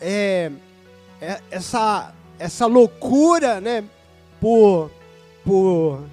é, 0.00 0.50
é, 1.20 1.40
essa, 1.50 2.14
essa 2.38 2.66
loucura, 2.66 3.60
né? 3.60 3.84
por, 4.40 4.90
por 5.44 6.04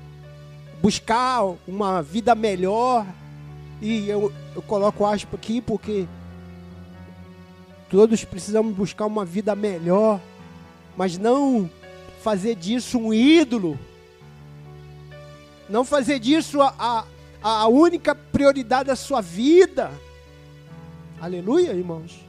buscar 0.81 1.43
uma 1.67 2.01
vida 2.01 2.33
melhor. 2.33 3.05
E 3.81 4.09
eu, 4.09 4.31
eu 4.55 4.61
coloco 4.61 5.05
aspa 5.05 5.35
aqui 5.35 5.61
porque 5.61 6.07
todos 7.89 8.23
precisamos 8.23 8.75
buscar 8.75 9.05
uma 9.05 9.25
vida 9.25 9.55
melhor, 9.55 10.19
mas 10.95 11.17
não 11.17 11.69
fazer 12.23 12.55
disso 12.55 12.97
um 12.97 13.13
ídolo, 13.13 13.77
não 15.69 15.83
fazer 15.83 16.19
disso 16.19 16.61
a, 16.61 16.73
a, 16.79 17.05
a 17.43 17.67
única 17.67 18.15
prioridade 18.15 18.87
da 18.87 18.95
sua 18.95 19.19
vida. 19.19 19.91
Aleluia, 21.21 21.71
irmãos. 21.71 22.23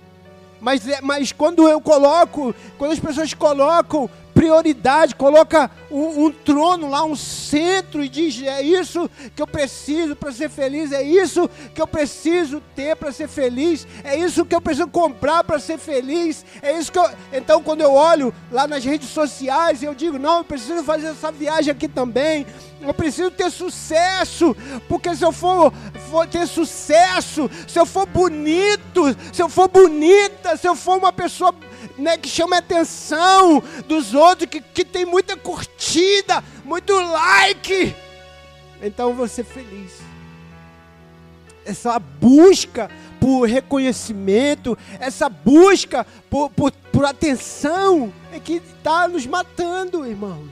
Mas, 0.61 0.89
é, 0.89 1.01
mas 1.01 1.31
quando 1.31 1.69
eu 1.69 1.81
coloco, 1.81 2.53
quando 2.77 2.91
as 2.91 2.99
pessoas 2.99 3.33
colocam 3.35 4.11
prioridade, 4.35 5.15
coloca 5.15 5.71
um, 5.91 6.25
um, 6.25 6.31
trono 6.31 6.91
lá, 6.91 7.05
um 7.05 7.15
centro 7.15 8.03
e 8.05 8.09
diz: 8.09 8.43
é 8.43 8.61
isso 8.61 9.09
que 9.35 9.41
eu 9.41 9.47
preciso 9.47 10.17
para 10.17 10.33
ser 10.33 10.51
feliz, 10.51 10.91
é 10.93 11.03
isso 11.03 11.49
que 11.73 11.81
eu 11.81 11.87
preciso 11.87 12.61
ter 12.75 12.97
para 12.97 13.13
ser 13.13 13.29
feliz, 13.29 13.87
é 14.03 14.17
isso 14.19 14.45
que 14.45 14.55
eu 14.55 14.61
preciso 14.61 14.89
comprar 14.89 15.45
para 15.45 15.59
ser 15.61 15.79
feliz, 15.79 16.45
é 16.61 16.77
isso 16.77 16.91
que 16.91 16.99
eu. 16.99 17.09
Então, 17.33 17.63
quando 17.63 17.81
eu 17.81 17.93
olho 17.93 18.35
lá 18.51 18.67
nas 18.67 18.85
redes 18.85 19.09
sociais, 19.09 19.83
eu 19.83 19.95
digo: 19.95 20.19
não, 20.19 20.39
eu 20.39 20.45
preciso 20.45 20.83
fazer 20.83 21.07
essa 21.07 21.31
viagem 21.31 21.71
aqui 21.71 21.87
também. 21.87 22.45
Eu 22.81 22.93
preciso 22.93 23.31
ter 23.31 23.51
sucesso, 23.51 24.55
porque 24.89 25.15
se 25.15 25.25
eu 25.25 25.33
for, 25.33 25.73
for 26.11 26.27
ter 26.27 26.47
sucesso, 26.47 27.51
se 27.67 27.79
eu 27.79 27.87
for 27.87 28.05
bonito, 28.05 29.17
se 29.33 29.41
eu 29.41 29.49
for 29.49 29.69
bonita, 29.69 30.55
se 30.59 30.69
eu 30.69 30.77
for 30.77 30.99
uma 30.99 31.13
pessoa 31.13 31.55
né, 31.97 32.17
que 32.17 32.29
chama 32.29 32.57
a 32.57 32.59
atenção 32.59 33.63
dos 33.87 34.15
outros, 34.15 34.49
que, 34.49 34.61
que 34.61 34.85
tem 34.85 35.05
muita 35.05 35.37
curtida, 35.37 36.43
muito 36.65 36.93
like. 36.95 37.95
Então 38.83 39.15
você 39.15 39.43
feliz. 39.43 39.93
Essa 41.65 41.99
busca 41.99 42.91
por 43.19 43.49
reconhecimento, 43.49 44.77
essa 45.01 45.31
busca 45.31 46.07
por, 46.29 46.51
por, 46.51 46.71
por 46.71 47.07
atenção 47.07 48.13
é 48.31 48.39
que 48.39 48.55
está 48.55 49.09
nos 49.09 49.27
matando, 49.27 50.07
irmãos. 50.07 50.51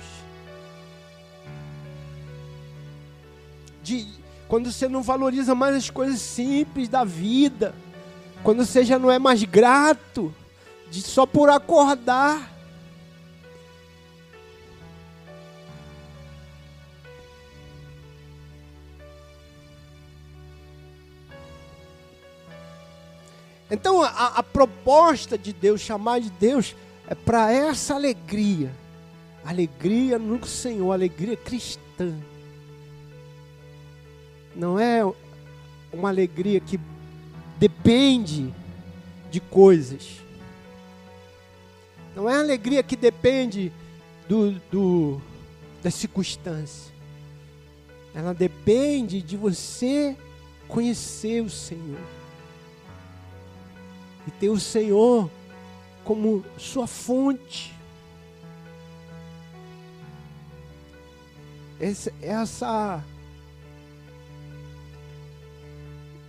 De, 3.83 4.07
quando 4.49 4.73
você 4.73 4.89
não 4.89 5.03
valoriza 5.03 5.55
mais 5.55 5.77
as 5.77 5.91
coisas 5.91 6.21
simples 6.21 6.89
da 6.89 7.05
vida, 7.05 7.75
quando 8.43 8.65
você 8.65 8.85
já 8.85 8.99
não 8.99 9.11
é 9.11 9.19
mais 9.19 9.43
grato, 9.45 10.35
de 10.93 11.01
só 11.01 11.25
por 11.25 11.49
acordar. 11.49 12.53
Então 23.71 24.03
a, 24.03 24.09
a, 24.09 24.43
proposta 24.43 25.39
de 25.39 25.51
Deus, 25.55 25.81
chamar 25.81 26.21
de 26.21 26.29
Deus, 26.29 26.77
é 27.09 27.15
para 27.15 27.51
essa 27.51 27.95
alegria. 27.95 28.71
Alegria 29.43 30.19
no 30.19 30.47
Senhor, 30.47 30.93
alegria 30.93 31.39
cristã. 31.39 32.15
Não 34.55 34.79
é 34.79 35.03
uma 35.91 36.11
alegria 36.11 36.61
que 36.61 36.79
depende 37.59 38.53
de 39.31 39.41
coisas. 39.41 40.23
Não 42.15 42.29
é 42.29 42.37
alegria 42.37 42.83
que 42.83 42.97
depende 42.97 43.73
do, 44.29 44.53
do, 44.71 45.21
da 45.83 45.91
circunstância. 45.91 46.93
Ela 48.15 48.35
depende 48.35 49.23
de 49.23 49.37
você 49.37 50.17
conhecer 50.69 51.43
o 51.43 51.49
Senhor. 51.49 52.01
E 54.27 54.31
ter 54.31 54.51
o 54.51 54.61
Senhor 54.61 55.31
como 56.05 56.45
sua 56.59 56.87
fonte. 56.87 57.75
Essa, 61.81 62.13
essa 62.21 63.05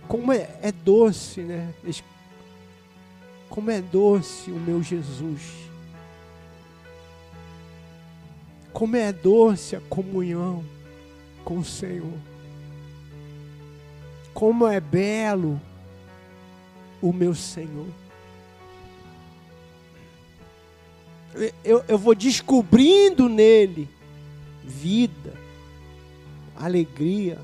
como 0.08 0.32
é, 0.32 0.58
é 0.62 0.72
doce, 0.72 1.42
né? 1.42 1.72
Como 3.48 3.70
é 3.70 3.80
doce 3.80 4.50
o 4.50 4.56
meu 4.56 4.82
Jesus. 4.82 5.42
Como 8.74 8.96
é 8.96 9.12
doce 9.12 9.76
a 9.76 9.80
comunhão 9.80 10.64
com 11.44 11.58
o 11.58 11.64
Senhor. 11.64 12.18
Como 14.34 14.66
é 14.66 14.80
belo 14.80 15.60
o 17.00 17.12
meu 17.12 17.36
Senhor. 17.36 17.86
Eu, 21.62 21.84
eu 21.86 21.96
vou 21.96 22.16
descobrindo 22.16 23.28
nele 23.28 23.88
vida, 24.64 25.34
alegria. 26.56 27.38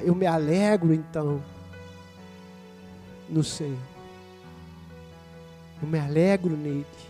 Eu 0.00 0.16
me 0.16 0.26
alegro 0.26 0.92
então 0.92 1.40
no 3.28 3.44
Senhor. 3.44 3.78
Eu 5.80 5.88
me 5.88 5.98
alegro 5.98 6.56
nele. 6.56 7.09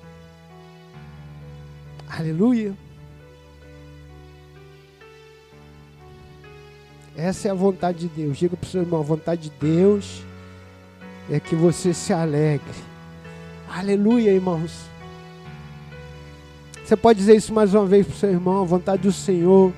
Aleluia. 2.19 2.75
Essa 7.17 7.49
é 7.49 7.51
a 7.53 7.55
vontade 7.55 8.01
de 8.01 8.09
Deus. 8.09 8.37
Diga 8.37 8.57
para 8.57 8.67
o 8.67 8.71
seu 8.71 8.83
irmão: 8.83 9.01
a 9.01 9.05
vontade 9.05 9.43
de 9.43 9.51
Deus 9.51 10.23
é 11.31 11.39
que 11.39 11.55
você 11.55 11.95
se 11.95 12.13
alegre. 12.13 12.75
Aleluia, 13.69 14.33
irmãos. 14.33 14.73
Você 16.85 16.97
pode 16.97 17.21
dizer 17.21 17.37
isso 17.37 17.55
mais 17.55 17.73
uma 17.75 17.87
vez 17.87 18.05
para 18.05 18.17
o 18.17 18.19
seu 18.19 18.31
irmão: 18.31 18.61
a 18.61 18.65
vontade 18.65 19.03
do 19.03 19.13
Senhor 19.13 19.73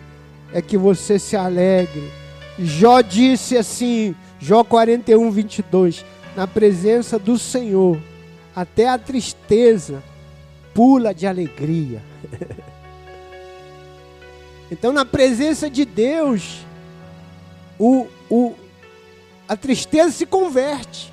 é 0.54 0.62
que 0.62 0.78
você 0.78 1.18
se 1.18 1.36
alegre. 1.36 2.10
Jó 2.58 3.02
disse 3.02 3.58
assim, 3.58 4.14
Jó 4.40 4.64
41, 4.64 5.30
22: 5.30 6.02
Na 6.34 6.46
presença 6.46 7.18
do 7.18 7.38
Senhor, 7.38 7.98
até 8.56 8.88
a 8.88 8.96
tristeza 8.96 10.02
pula 10.74 11.14
de 11.14 11.26
alegria. 11.26 12.02
então, 14.70 14.92
na 14.92 15.04
presença 15.04 15.68
de 15.68 15.84
Deus, 15.84 16.64
o, 17.78 18.06
o, 18.30 18.54
a 19.48 19.56
tristeza 19.56 20.12
se 20.12 20.26
converte. 20.26 21.12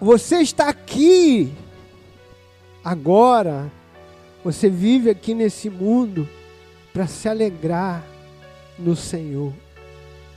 Você 0.00 0.38
está 0.38 0.68
aqui 0.68 1.52
agora, 2.84 3.70
você 4.42 4.68
vive 4.68 5.08
aqui 5.08 5.32
nesse 5.32 5.70
mundo 5.70 6.28
para 6.92 7.06
se 7.06 7.28
alegrar 7.28 8.11
no 8.82 8.96
Senhor. 8.96 9.52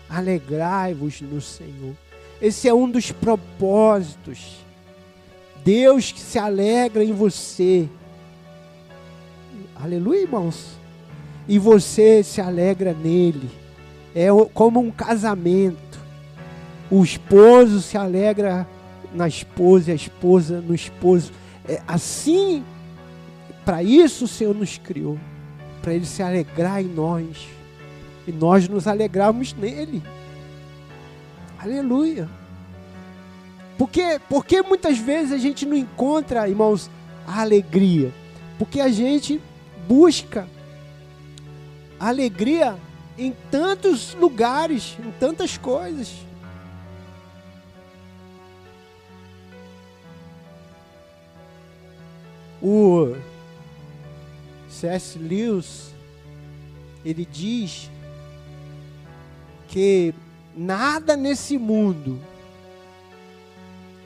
Alegrai-vos 0.09 1.21
no 1.21 1.41
Senhor. 1.41 1.93
Esse 2.41 2.67
é 2.67 2.73
um 2.73 2.89
dos 2.89 3.11
propósitos. 3.11 4.63
Deus 5.63 6.11
que 6.11 6.19
se 6.19 6.37
alegra 6.37 7.03
em 7.03 7.11
você. 7.11 7.89
Aleluia, 9.75 10.21
irmãos. 10.21 10.77
E 11.47 11.57
você 11.57 12.23
se 12.23 12.39
alegra 12.39 12.93
nele. 12.93 13.49
É 14.13 14.27
como 14.53 14.79
um 14.79 14.91
casamento. 14.91 15.99
O 16.89 17.03
esposo 17.03 17.81
se 17.81 17.97
alegra 17.97 18.67
na 19.13 19.27
esposa 19.27 19.89
e 19.89 19.93
a 19.93 19.95
esposa 19.95 20.61
no 20.61 20.75
esposo. 20.75 21.31
É 21.67 21.81
assim, 21.87 22.63
para 23.63 23.81
isso 23.81 24.25
o 24.25 24.27
Senhor 24.27 24.53
nos 24.53 24.77
criou. 24.77 25.17
Para 25.81 25.93
ele 25.93 26.05
se 26.05 26.21
alegrar 26.21 26.81
em 26.81 26.87
nós 26.87 27.55
e 28.27 28.31
nós 28.31 28.67
nos 28.67 28.87
alegramos 28.87 29.53
nele. 29.53 30.01
Aleluia. 31.59 32.29
Porque, 33.77 34.19
porque 34.29 34.61
muitas 34.61 34.97
vezes 34.97 35.33
a 35.33 35.37
gente 35.37 35.65
não 35.65 35.75
encontra, 35.75 36.47
irmãos, 36.47 36.89
a 37.27 37.41
alegria? 37.41 38.13
Porque 38.57 38.79
a 38.79 38.89
gente 38.89 39.41
busca 39.87 40.47
alegria 41.99 42.75
em 43.17 43.33
tantos 43.51 44.13
lugares, 44.15 44.97
em 44.99 45.11
tantas 45.11 45.57
coisas. 45.57 46.13
O 52.61 53.15
C.S. 54.69 55.19
Lewis, 55.19 55.93
ele 57.03 57.25
diz 57.25 57.89
que 59.75 60.13
Nada 60.57 61.17
nesse 61.17 61.57
mundo 61.57 62.17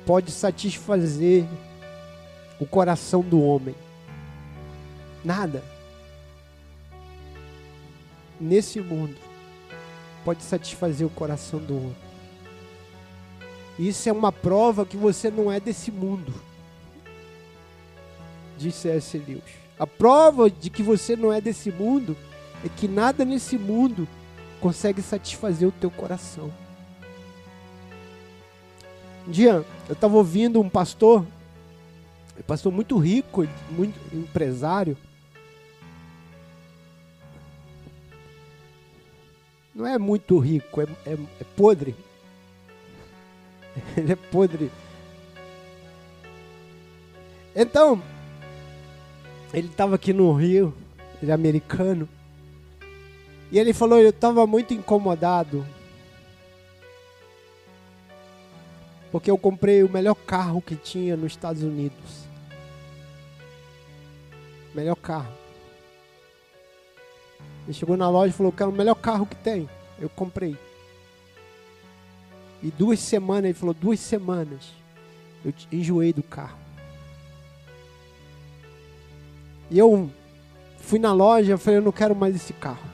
pode 0.03 0.31
satisfazer 0.31 1.45
o 2.59 2.65
coração 2.65 3.21
do 3.21 3.39
homem. 3.39 3.75
Nada. 5.23 5.63
Nesse 8.41 8.81
mundo 8.81 9.15
pode 10.25 10.41
satisfazer 10.41 11.05
o 11.05 11.11
coração 11.11 11.59
do 11.59 11.77
homem. 11.77 11.95
Isso 13.77 14.09
é 14.09 14.11
uma 14.11 14.31
prova 14.31 14.87
que 14.87 14.97
você 14.97 15.29
não 15.29 15.51
é 15.51 15.59
desse 15.59 15.91
mundo. 15.91 16.33
Disse 18.57 18.89
S. 18.89 19.19
Lewis. 19.19 19.43
A 19.77 19.85
prova 19.85 20.49
de 20.49 20.71
que 20.71 20.81
você 20.81 21.15
não 21.15 21.31
é 21.31 21.39
desse 21.39 21.71
mundo 21.71 22.17
é 22.65 22.69
que 22.69 22.87
nada 22.87 23.23
nesse 23.23 23.55
mundo 23.55 24.07
consegue 24.59 25.01
satisfazer 25.01 25.67
o 25.67 25.71
teu 25.71 25.89
coração. 25.89 26.51
Um 29.27 29.31
dia 29.31 29.65
eu 29.87 29.93
estava 29.93 30.15
ouvindo 30.15 30.59
um 30.59 30.69
pastor, 30.69 31.25
um 32.37 32.43
pastor 32.43 32.71
muito 32.71 32.97
rico, 32.97 33.47
muito 33.69 33.97
empresário. 34.15 34.97
Não 39.73 39.85
é 39.85 39.97
muito 39.97 40.37
rico, 40.39 40.81
é, 40.81 40.85
é, 41.05 41.13
é 41.13 41.43
podre. 41.55 41.95
Ele 43.95 44.11
é 44.11 44.15
podre. 44.15 44.71
Então, 47.55 48.01
ele 49.53 49.67
estava 49.67 49.95
aqui 49.95 50.13
no 50.13 50.31
Rio, 50.33 50.73
ele 51.21 51.31
é 51.31 51.33
americano. 51.33 52.07
E 53.51 53.57
ele 53.57 53.73
falou, 53.73 53.99
eu 53.99 54.09
estava 54.09 54.45
muito 54.45 54.73
incomodado. 54.73 55.65
Porque 59.11 59.29
eu 59.29 59.37
comprei 59.37 59.83
o 59.83 59.89
melhor 59.89 60.15
carro 60.15 60.61
que 60.61 60.75
tinha 60.75 61.17
nos 61.17 61.31
Estados 61.31 61.63
Unidos. 61.63 62.27
Melhor 64.73 64.95
carro. 64.95 65.33
Ele 67.65 67.73
chegou 67.73 67.97
na 67.97 68.09
loja 68.09 68.33
e 68.33 68.37
falou, 68.37 68.51
que 68.51 68.61
é 68.61 68.65
o 68.65 68.71
melhor 68.71 68.95
carro 68.95 69.25
que 69.25 69.35
tem. 69.35 69.67
Eu 69.99 70.09
comprei. 70.09 70.55
E 72.61 72.69
duas 72.71 72.99
semanas, 72.99 73.45
ele 73.45 73.53
falou, 73.53 73.73
duas 73.73 73.99
semanas. 73.99 74.73
Eu 75.43 75.53
enjoei 75.71 76.13
do 76.13 76.21
carro. 76.21 76.57
E 79.71 79.77
eu 79.77 80.09
fui 80.79 80.99
na 80.99 81.13
loja 81.13 81.53
e 81.53 81.57
falei, 81.57 81.79
eu 81.79 81.83
não 81.83 81.91
quero 81.91 82.15
mais 82.15 82.35
esse 82.35 82.53
carro. 82.53 82.88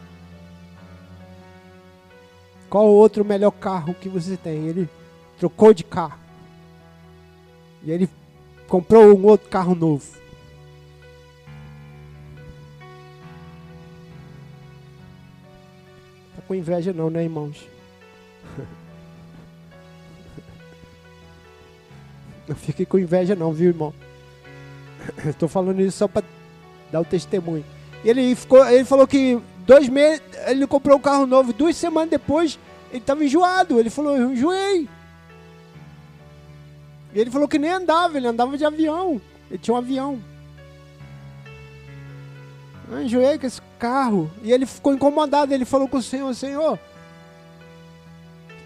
Qual 2.69 2.86
o 2.86 2.93
outro 2.93 3.23
melhor 3.23 3.51
carro 3.51 3.93
que 3.93 4.10
você 4.10 4.36
tem? 4.38 4.67
Ele 4.67 4.89
trocou 5.38 5.73
de 5.73 5.84
carro. 5.84 6.19
E 7.84 7.91
ele 7.91 8.10
comprou 8.67 9.15
um 9.17 9.25
outro 9.25 9.49
carro 9.49 9.75
novo. 9.75 10.06
Tá 16.36 16.41
com 16.47 16.56
inveja 16.56 16.91
não, 16.91 17.10
né, 17.10 17.23
irmãos? 17.23 17.67
Não 22.47 22.56
fique 22.56 22.86
com 22.86 22.99
inveja 22.99 23.36
não, 23.36 23.51
viu, 23.51 23.69
irmão? 23.69 23.91
Estou 25.25 25.49
falando 25.49 25.82
isso 25.82 25.97
só 25.97 26.08
para 26.08 26.23
dar 26.91 27.01
o 27.01 27.06
testemunho. 27.06 27.65
Ele 28.04 28.36
ficou, 28.36 28.63
ele 28.67 28.86
falou 28.86 29.08
que 29.08 29.41
dois 29.65 29.89
meses, 29.89 30.21
ele 30.47 30.67
comprou 30.67 30.97
um 30.97 31.01
carro 31.01 31.25
novo, 31.25 31.51
duas 31.54 31.75
semanas 31.75 32.10
depois 32.10 32.60
ele 32.95 32.99
estava 32.99 33.25
enjoado. 33.25 33.80
Ele 33.80 33.89
falou, 33.89 34.15
eu 34.15 34.32
enjoei. 34.32 34.88
E 37.13 37.19
ele 37.19 37.32
falou 37.32 37.47
que 37.47 37.60
nem 37.60 37.71
andava, 37.71 38.17
ele 38.17 38.28
andava 38.28 38.58
de 38.58 38.65
avião. 38.65 39.21
Ele 39.49 39.60
tinha 39.60 39.73
um 39.73 39.78
avião. 39.78 40.21
Eu 42.89 43.01
enjoei 43.01 43.38
com 43.38 43.47
esse 43.47 43.62
carro. 43.80 44.32
E 44.43 44.51
ele 44.51 44.65
ficou 44.65 44.93
incomodado. 44.93 45.54
Ele 45.54 45.65
falou 45.65 45.88
com 45.88 45.97
o 45.97 46.04
Senhor: 46.04 46.34
Senhor, 46.34 46.80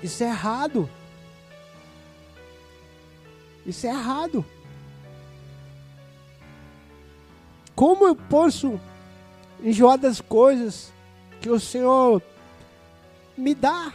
isso 0.04 0.24
é 0.24 0.28
errado. 0.28 0.90
Isso 3.66 3.88
é 3.88 3.90
errado. 3.90 4.46
Como 7.76 8.06
eu 8.06 8.16
posso 8.16 8.80
enjoar 9.64 9.98
das 9.98 10.22
coisas 10.22 10.92
que 11.42 11.50
o 11.50 11.60
Senhor 11.60 12.22
me 13.38 13.54
dá? 13.56 13.94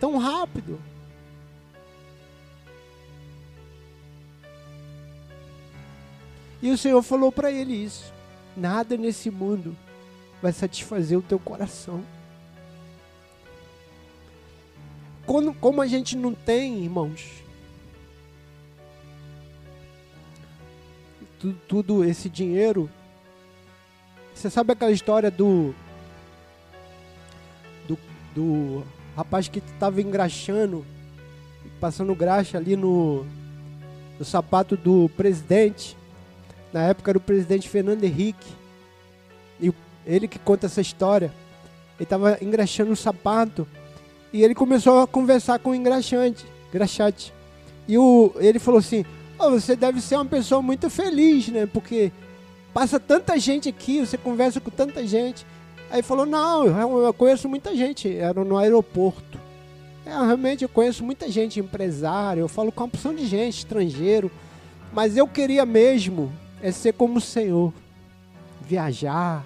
tão 0.00 0.16
rápido. 0.16 0.80
E 6.62 6.70
o 6.70 6.78
Senhor 6.78 7.02
falou 7.02 7.30
para 7.30 7.52
ele 7.52 7.74
isso: 7.74 8.12
nada 8.56 8.96
nesse 8.96 9.30
mundo 9.30 9.76
vai 10.42 10.52
satisfazer 10.52 11.18
o 11.18 11.22
teu 11.22 11.38
coração. 11.38 12.02
Quando, 15.26 15.54
como 15.54 15.80
a 15.80 15.86
gente 15.86 16.16
não 16.16 16.34
tem, 16.34 16.82
irmãos, 16.82 17.44
tudo, 21.38 21.60
tudo 21.68 22.04
esse 22.04 22.28
dinheiro. 22.28 22.90
Você 24.40 24.48
sabe 24.48 24.72
aquela 24.72 24.90
história 24.90 25.30
do 25.30 25.74
do, 27.86 27.98
do 28.34 28.82
rapaz 29.14 29.48
que 29.48 29.58
estava 29.58 30.00
engraxando, 30.00 30.82
passando 31.78 32.14
graxa 32.14 32.56
ali 32.56 32.74
no, 32.74 33.26
no 34.18 34.24
sapato 34.24 34.78
do 34.78 35.10
presidente. 35.14 35.94
Na 36.72 36.84
época 36.84 37.10
era 37.10 37.18
o 37.18 37.20
presidente 37.20 37.68
Fernando 37.68 38.02
Henrique. 38.02 38.50
E 39.60 39.70
ele 40.06 40.26
que 40.26 40.38
conta 40.38 40.64
essa 40.64 40.80
história. 40.80 41.30
Ele 41.98 42.04
estava 42.04 42.38
engraxando 42.40 42.92
o 42.92 42.96
sapato. 42.96 43.68
E 44.32 44.42
ele 44.42 44.54
começou 44.54 45.02
a 45.02 45.06
conversar 45.06 45.58
com 45.58 45.72
o 45.72 45.74
engraxante. 45.74 46.46
engraxate. 46.70 47.30
E 47.86 47.98
o, 47.98 48.32
ele 48.36 48.58
falou 48.58 48.78
assim: 48.78 49.04
oh, 49.38 49.50
Você 49.50 49.76
deve 49.76 50.00
ser 50.00 50.14
uma 50.14 50.24
pessoa 50.24 50.62
muito 50.62 50.88
feliz, 50.88 51.48
né? 51.48 51.66
Porque 51.66 52.10
passa 52.72 52.98
tanta 53.00 53.38
gente 53.38 53.68
aqui, 53.68 54.00
você 54.00 54.16
conversa 54.16 54.60
com 54.60 54.70
tanta 54.70 55.06
gente. 55.06 55.46
Aí 55.90 56.02
falou: 56.02 56.24
Não, 56.24 56.66
eu 57.04 57.12
conheço 57.12 57.48
muita 57.48 57.74
gente. 57.74 58.14
Era 58.14 58.44
no 58.44 58.56
aeroporto. 58.56 59.38
É, 60.06 60.10
realmente 60.10 60.62
eu 60.62 60.68
conheço 60.68 61.04
muita 61.04 61.30
gente, 61.30 61.60
empresário. 61.60 62.40
Eu 62.40 62.48
falo 62.48 62.72
com 62.72 62.82
uma 62.82 62.88
opção 62.88 63.14
de 63.14 63.26
gente, 63.26 63.58
estrangeiro. 63.58 64.30
Mas 64.92 65.16
eu 65.16 65.26
queria 65.26 65.64
mesmo 65.66 66.32
é 66.62 66.70
ser 66.70 66.92
como 66.92 67.18
o 67.18 67.20
Senhor. 67.20 67.72
Viajar, 68.60 69.44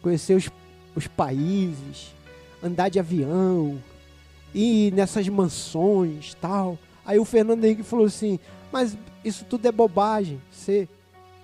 conhecer 0.00 0.34
os, 0.34 0.48
os 0.94 1.06
países, 1.06 2.14
andar 2.62 2.88
de 2.88 2.98
avião, 2.98 3.78
ir 4.54 4.92
nessas 4.92 5.28
mansões 5.28 6.34
tal. 6.40 6.78
Aí 7.04 7.18
o 7.18 7.24
Fernando 7.24 7.64
Henrique 7.64 7.82
falou 7.82 8.06
assim: 8.06 8.38
Mas 8.72 8.96
isso 9.24 9.44
tudo 9.44 9.66
é 9.66 9.72
bobagem. 9.72 10.40
Você, 10.50 10.88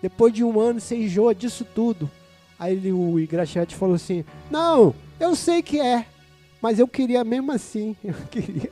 depois 0.03 0.33
de 0.35 0.43
um 0.43 0.61
ano, 0.61 0.81
você 0.81 0.97
enjoa 0.97 1.33
disso 1.33 1.65
tudo. 1.65 2.11
Aí 2.59 2.73
ele, 2.75 2.93
o 2.93 3.21
Igrachete 3.21 3.77
falou 3.77 3.95
assim: 3.95 4.25
Não, 4.51 4.93
eu 5.21 5.37
sei 5.37 5.63
que 5.63 5.81
é, 5.81 6.05
mas 6.61 6.81
eu 6.81 6.89
queria 6.89 7.23
mesmo 7.23 7.53
assim. 7.53 7.97
Eu 8.05 8.15
queria, 8.31 8.71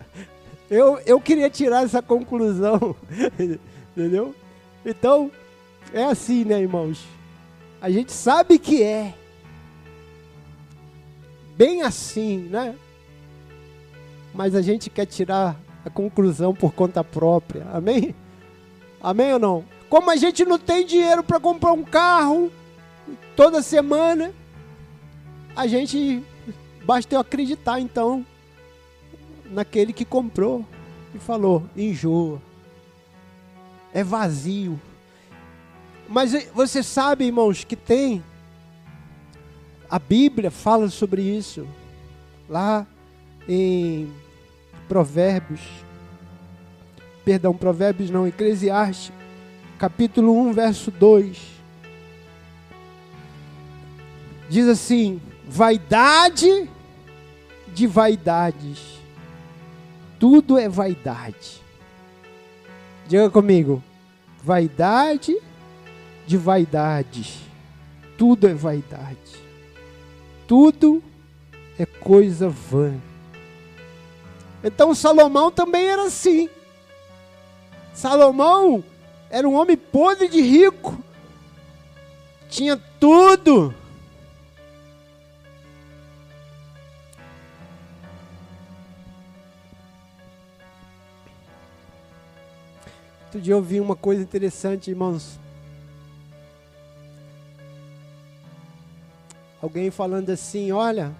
eu, 0.71 1.01
eu 1.05 1.21
queria 1.21 1.51
tirar 1.51 1.83
essa 1.83 2.01
conclusão. 2.01 2.95
Entendeu? 3.97 4.33
Então, 4.87 5.29
é 5.93 6.05
assim, 6.05 6.45
né, 6.45 6.61
irmãos? 6.61 7.05
A 7.81 7.91
gente 7.91 8.13
sabe 8.13 8.57
que 8.57 8.81
é. 8.81 9.13
Bem 11.57 11.83
assim, 11.83 12.49
né? 12.49 12.77
Mas 14.33 14.55
a 14.55 14.63
gente 14.63 14.89
quer 14.89 15.07
tirar 15.07 15.61
a 15.85 15.91
conclusão 15.91 16.55
por 16.55 16.73
conta 16.73 17.03
própria. 17.03 17.67
Amém? 17.73 18.15
Amém 19.03 19.33
ou 19.33 19.39
não? 19.41 19.65
Como 19.91 20.09
a 20.09 20.15
gente 20.15 20.45
não 20.45 20.57
tem 20.57 20.87
dinheiro 20.87 21.21
para 21.21 21.41
comprar 21.41 21.73
um 21.73 21.83
carro, 21.83 22.53
toda 23.35 23.61
semana, 23.61 24.33
a 25.57 25.67
gente 25.67 26.23
basta 26.85 27.13
eu 27.13 27.21
acreditar 27.21 27.81
então 27.81 28.25
naquele 29.51 29.93
que 29.93 30.05
comprou 30.05 30.65
e 31.13 31.19
falou: 31.19 31.65
enjoa, 31.77 32.41
é 33.93 34.05
vazio. 34.05 34.81
Mas 36.09 36.33
você 36.55 36.85
sabe, 36.85 37.25
irmãos, 37.25 37.65
que 37.65 37.75
tem, 37.75 38.23
a 39.91 39.99
Bíblia 39.99 40.53
fala 40.53 40.89
sobre 40.89 41.21
isso, 41.21 41.67
lá 42.49 42.87
em 43.49 44.09
Provérbios, 44.89 45.61
perdão, 47.25 47.57
Provérbios 47.57 48.09
não, 48.09 48.25
Eclesiastes, 48.25 49.13
capítulo 49.81 50.39
1, 50.49 50.53
verso 50.53 50.91
2 50.91 51.39
diz 54.47 54.69
assim: 54.69 55.23
vaidade 55.49 56.69
de 57.69 57.87
vaidades. 57.87 59.01
tudo 60.19 60.59
é 60.59 60.69
vaidade. 60.69 61.63
Diga 63.07 63.31
comigo, 63.31 63.83
vaidade 64.43 65.41
de 66.27 66.37
vaidade. 66.37 67.41
Tudo 68.19 68.47
é 68.47 68.53
vaidade. 68.53 69.41
Tudo 70.47 71.03
é 71.79 71.87
coisa 71.87 72.51
vã. 72.51 73.01
Então 74.63 74.95
Salomão 74.95 75.51
também 75.51 75.87
era 75.87 76.05
assim. 76.05 76.51
Salomão 77.95 78.85
era 79.31 79.49
um 79.49 79.55
homem 79.55 79.77
podre 79.77 80.29
de 80.29 80.41
rico. 80.41 80.99
Tinha 82.49 82.77
tudo. 82.99 83.73
Outro 93.27 93.41
dia 93.41 93.55
eu 93.55 93.63
vi 93.63 93.79
uma 93.79 93.95
coisa 93.95 94.21
interessante, 94.21 94.91
irmãos. 94.91 95.39
Alguém 99.63 99.93
falando 99.93 100.31
assim: 100.31 100.73
olha, 100.73 101.15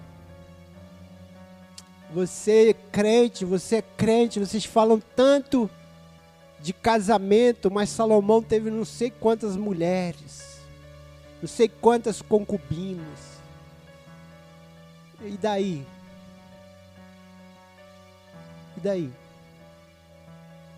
você 2.13 2.71
é 2.71 2.73
crente, 2.73 3.45
você 3.45 3.77
é 3.77 3.81
crente, 3.81 4.41
vocês 4.41 4.65
falam 4.65 5.01
tanto 5.15 5.69
de 6.61 6.73
casamento, 6.73 7.71
mas 7.71 7.89
Salomão 7.89 8.41
teve 8.41 8.69
não 8.69 8.85
sei 8.85 9.09
quantas 9.09 9.55
mulheres, 9.55 10.61
não 11.41 11.47
sei 11.47 11.67
quantas 11.67 12.21
concubinas. 12.21 13.31
E 15.23 15.37
daí? 15.37 15.85
E 18.77 18.79
daí? 18.79 19.11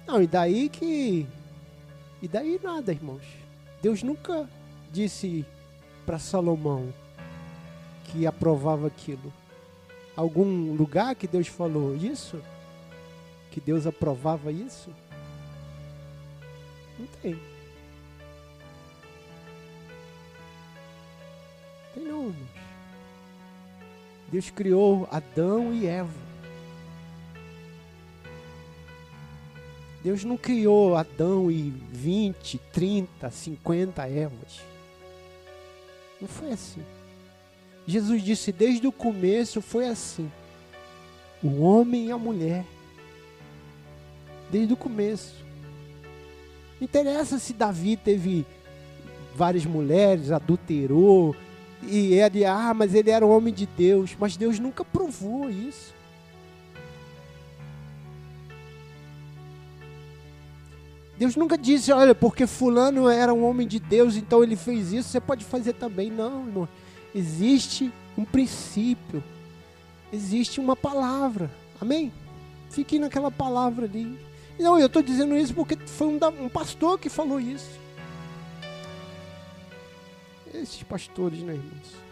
Não, 0.06 0.22
e 0.22 0.28
daí 0.28 0.70
que. 0.70 1.28
E 2.22 2.28
daí 2.28 2.60
nada, 2.62 2.92
irmãos. 2.92 3.24
Deus 3.82 4.04
nunca 4.04 4.48
disse 4.92 5.46
para 6.06 6.20
Salomão 6.20 6.94
que 8.06 8.26
aprovava 8.26 8.88
aquilo. 8.88 9.34
Algum 10.16 10.74
lugar 10.74 11.16
que 11.16 11.28
Deus 11.28 11.48
falou 11.48 11.96
isso? 11.96 12.40
Que 13.50 13.60
Deus 13.60 13.88
aprovava 13.88 14.52
isso? 14.52 14.90
Não 17.00 17.08
tem. 17.22 17.40
Tem 21.94 22.04
não, 22.04 22.28
irmãos. 22.28 22.64
Deus 24.32 24.50
criou 24.50 25.08
Adão 25.12 25.74
e 25.74 25.86
Eva. 25.86 26.24
Deus 30.04 30.24
não 30.24 30.36
criou 30.36 30.98
Adão 30.98 31.50
e 31.52 31.70
20, 31.92 32.58
30, 32.74 33.30
50 33.30 34.10
Evas. 34.10 34.62
Não 36.20 36.28
foi 36.28 36.52
assim. 36.52 36.84
Jesus 37.86 38.24
disse 38.24 38.52
desde 38.52 38.88
o 38.88 38.92
começo 38.92 39.62
foi 39.62 39.88
assim. 39.88 40.32
O 41.44 41.62
homem 41.62 42.08
e 42.08 42.12
a 42.12 42.18
mulher. 42.18 42.66
Desde 44.50 44.74
o 44.74 44.78
começo. 44.78 45.43
Interessa 46.84 47.40
se 47.40 47.54
Davi 47.54 47.96
teve 47.96 48.46
várias 49.34 49.66
mulheres, 49.66 50.32
adulterou, 50.32 51.34
e 51.82 52.14
ele, 52.16 52.44
ah, 52.44 52.74
mas 52.74 52.94
ele 52.94 53.10
era 53.10 53.26
um 53.26 53.32
homem 53.32 53.54
de 53.54 53.66
Deus. 53.66 54.18
Mas 54.20 54.36
Deus 54.36 54.60
nunca 54.60 54.84
provou 54.84 55.50
isso. 55.50 55.94
Deus 61.18 61.38
nunca 61.38 61.58
disse, 61.58 61.90
olha, 61.94 62.14
porque 62.14 62.46
fulano 62.46 63.08
era 63.08 63.34
um 63.34 63.46
homem 63.46 63.66
de 63.66 63.80
Deus, 63.80 64.18
então 64.18 64.44
ele 64.44 64.58
fez 64.58 64.92
isso, 64.92 65.08
você 65.08 65.22
pode 65.22 65.46
fazer 65.46 65.74
também. 65.74 66.12
Não, 66.12 66.46
irmão. 66.48 66.70
Existe 67.16 67.94
um 68.18 68.26
princípio. 68.26 69.24
Existe 70.12 70.60
uma 70.60 70.76
palavra. 70.76 71.50
Amém? 71.80 72.12
Fique 72.70 73.00
naquela 73.00 73.32
palavra 73.32 73.86
ali. 73.86 74.20
Não, 74.60 74.80
eu 74.80 74.88
estou 74.88 75.02
dizendo 75.02 75.36
isso 75.36 75.54
porque 75.54 75.76
foi 75.76 76.08
um, 76.08 76.20
um 76.42 76.50
pastor 76.50 77.00
que 77.00 77.10
falou 77.10 77.40
isso. 77.40 77.80
Esses 80.54 80.84
pastores, 80.84 81.40
né, 81.40 81.54
irmãos? 81.54 82.04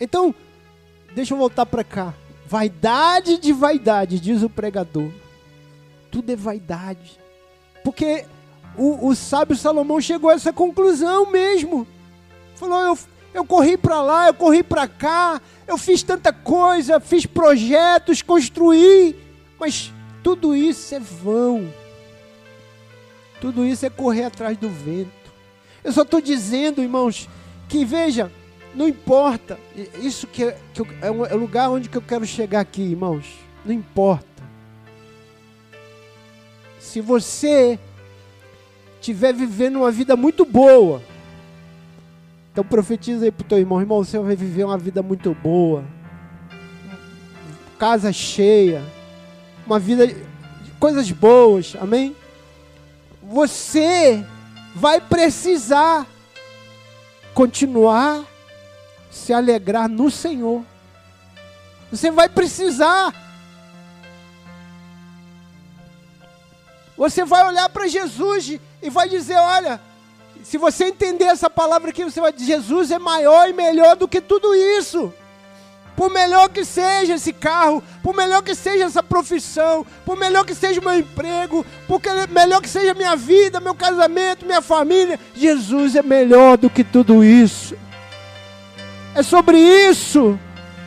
Então, 0.00 0.34
deixa 1.14 1.34
eu 1.34 1.38
voltar 1.38 1.66
para 1.66 1.82
cá. 1.82 2.14
Vaidade 2.46 3.38
de 3.38 3.52
vaidade, 3.52 4.20
diz 4.20 4.42
o 4.42 4.50
pregador 4.50 5.10
tudo 6.10 6.30
é 6.32 6.36
vaidade. 6.36 7.18
Porque 7.84 8.26
o, 8.76 9.08
o 9.08 9.14
sábio 9.14 9.56
Salomão 9.56 10.00
chegou 10.00 10.30
a 10.30 10.34
essa 10.34 10.52
conclusão 10.52 11.30
mesmo. 11.30 11.86
Falou: 12.56 12.80
eu, 12.80 12.98
eu 13.32 13.44
corri 13.44 13.76
para 13.76 14.02
lá, 14.02 14.26
eu 14.26 14.34
corri 14.34 14.62
para 14.62 14.86
cá, 14.88 15.40
eu 15.66 15.78
fiz 15.78 16.02
tanta 16.02 16.32
coisa, 16.32 17.00
fiz 17.00 17.24
projetos, 17.24 18.20
construí, 18.20 19.16
mas 19.58 19.92
tudo 20.22 20.54
isso 20.54 20.94
é 20.94 21.00
vão. 21.00 21.72
Tudo 23.40 23.64
isso 23.64 23.86
é 23.86 23.90
correr 23.90 24.24
atrás 24.24 24.56
do 24.56 24.68
vento. 24.68 25.10
Eu 25.82 25.92
só 25.92 26.02
estou 26.02 26.20
dizendo, 26.20 26.82
irmãos, 26.82 27.28
que 27.68 27.84
veja, 27.84 28.30
não 28.74 28.86
importa, 28.86 29.58
isso 30.00 30.26
que, 30.26 30.52
que 30.74 30.80
eu, 30.82 30.86
é 31.02 31.34
o 31.34 31.38
lugar 31.38 31.70
onde 31.70 31.88
que 31.88 31.96
eu 31.96 32.02
quero 32.02 32.26
chegar 32.26 32.60
aqui, 32.60 32.82
irmãos. 32.82 33.24
Não 33.64 33.72
importa 33.72 34.30
se 36.90 37.00
você 37.00 37.78
estiver 38.96 39.32
vivendo 39.32 39.76
uma 39.76 39.92
vida 39.92 40.16
muito 40.16 40.44
boa, 40.44 41.00
então 42.50 42.64
profetiza 42.64 43.26
aí 43.26 43.30
pro 43.30 43.46
teu 43.46 43.58
irmão, 43.58 43.80
irmão, 43.80 44.02
você 44.02 44.18
vai 44.18 44.34
viver 44.34 44.64
uma 44.64 44.76
vida 44.76 45.02
muito 45.02 45.32
boa, 45.32 45.84
casa 47.78 48.12
cheia, 48.12 48.82
uma 49.70 49.78
vida 49.78 50.04
de 50.04 50.70
coisas 50.80 51.08
boas, 51.12 51.76
amém? 51.80 52.16
Você 53.22 54.26
vai 54.74 55.00
precisar 55.00 56.08
continuar 57.32 58.24
se 59.12 59.32
alegrar 59.32 59.88
no 59.88 60.10
Senhor. 60.10 60.64
Você 61.88 62.10
vai 62.10 62.28
precisar 62.28 63.14
Você 66.96 67.24
vai 67.24 67.46
olhar 67.46 67.66
para 67.70 67.88
Jesus 67.88 68.60
e 68.82 68.90
vai 68.90 69.08
dizer: 69.08 69.36
olha, 69.36 69.80
se 70.42 70.58
você 70.58 70.86
entender 70.86 71.24
essa 71.24 71.48
palavra 71.48 71.90
aqui, 71.90 72.04
você 72.04 72.20
vai 72.20 72.30
dizer: 72.30 72.56
Jesus 72.56 72.90
é 72.90 72.98
maior 72.98 73.48
e 73.48 73.54
melhor 73.54 73.96
do 73.96 74.06
que 74.06 74.20
tudo 74.20 74.54
isso. 74.54 75.14
Por 75.96 76.10
melhor 76.10 76.48
que 76.48 76.64
seja 76.64 77.14
esse 77.14 77.32
carro, 77.32 77.82
por 78.02 78.14
melhor 78.14 78.42
que 78.42 78.54
seja 78.54 78.84
essa 78.84 79.02
profissão, 79.02 79.84
por 80.04 80.16
melhor 80.16 80.44
que 80.44 80.54
seja 80.54 80.80
o 80.80 80.84
meu 80.84 80.98
emprego, 80.98 81.64
por 81.86 82.00
melhor 82.30 82.62
que 82.62 82.68
seja 82.68 82.94
minha 82.94 83.14
vida, 83.16 83.60
meu 83.60 83.74
casamento, 83.74 84.46
minha 84.46 84.62
família, 84.62 85.20
Jesus 85.34 85.94
é 85.94 86.02
melhor 86.02 86.56
do 86.56 86.70
que 86.70 86.82
tudo 86.82 87.22
isso. 87.22 87.76
É 89.14 89.22
sobre 89.22 89.58
isso 89.58 90.38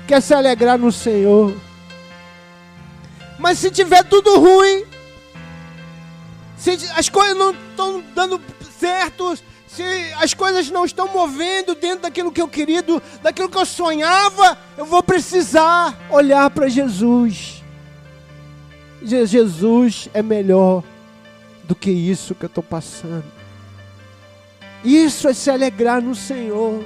que 0.07 0.13
é 0.13 0.19
se 0.19 0.33
alegrar 0.33 0.77
no 0.77 0.91
Senhor. 0.91 1.53
Mas 3.37 3.59
se 3.59 3.69
tiver 3.69 4.03
tudo 4.03 4.39
ruim, 4.39 4.85
se 6.55 6.71
as 6.95 7.09
coisas 7.09 7.37
não 7.37 7.51
estão 7.51 8.03
dando 8.15 8.41
certo, 8.79 9.37
se 9.75 9.83
as 10.19 10.35
coisas 10.35 10.69
não 10.69 10.85
estão 10.85 11.07
movendo 11.07 11.73
dentro 11.73 12.03
daquilo 12.03 12.31
que 12.31 12.41
eu 12.41 12.47
queria, 12.47 12.83
daquilo 13.23 13.49
que 13.49 13.57
eu 13.57 13.65
sonhava, 13.65 14.55
eu 14.77 14.85
vou 14.85 15.01
precisar 15.01 15.97
olhar 16.11 16.47
para 16.51 16.69
Jesus. 16.69 17.63
Jesus 19.01 20.09
é 20.13 20.21
melhor 20.21 20.83
do 21.63 21.73
que 21.73 21.89
isso 21.89 22.35
que 22.35 22.45
eu 22.45 22.47
estou 22.47 22.63
passando. 22.63 23.25
Isso 24.83 25.27
é 25.27 25.33
se 25.33 25.49
alegrar 25.49 26.03
no 26.03 26.13
Senhor. 26.13 26.85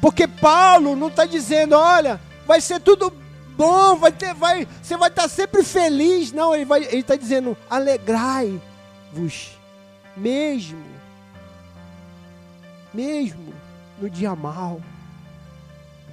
Porque 0.00 0.26
Paulo 0.26 0.96
não 0.96 1.06
está 1.08 1.26
dizendo, 1.26 1.76
olha, 1.76 2.20
vai 2.44 2.60
ser 2.60 2.80
tudo 2.80 3.12
bom, 3.56 3.94
vai 3.94 4.10
ter, 4.10 4.34
vai, 4.34 4.66
você 4.82 4.96
vai 4.96 5.10
estar 5.10 5.28
sempre 5.28 5.62
feliz. 5.62 6.32
Não, 6.32 6.52
ele 6.52 6.66
está 6.98 7.14
dizendo, 7.14 7.56
alegrai-vos, 7.70 9.59
mesmo, 10.20 10.84
mesmo 12.92 13.54
no 13.98 14.10
dia 14.10 14.36
mal. 14.36 14.80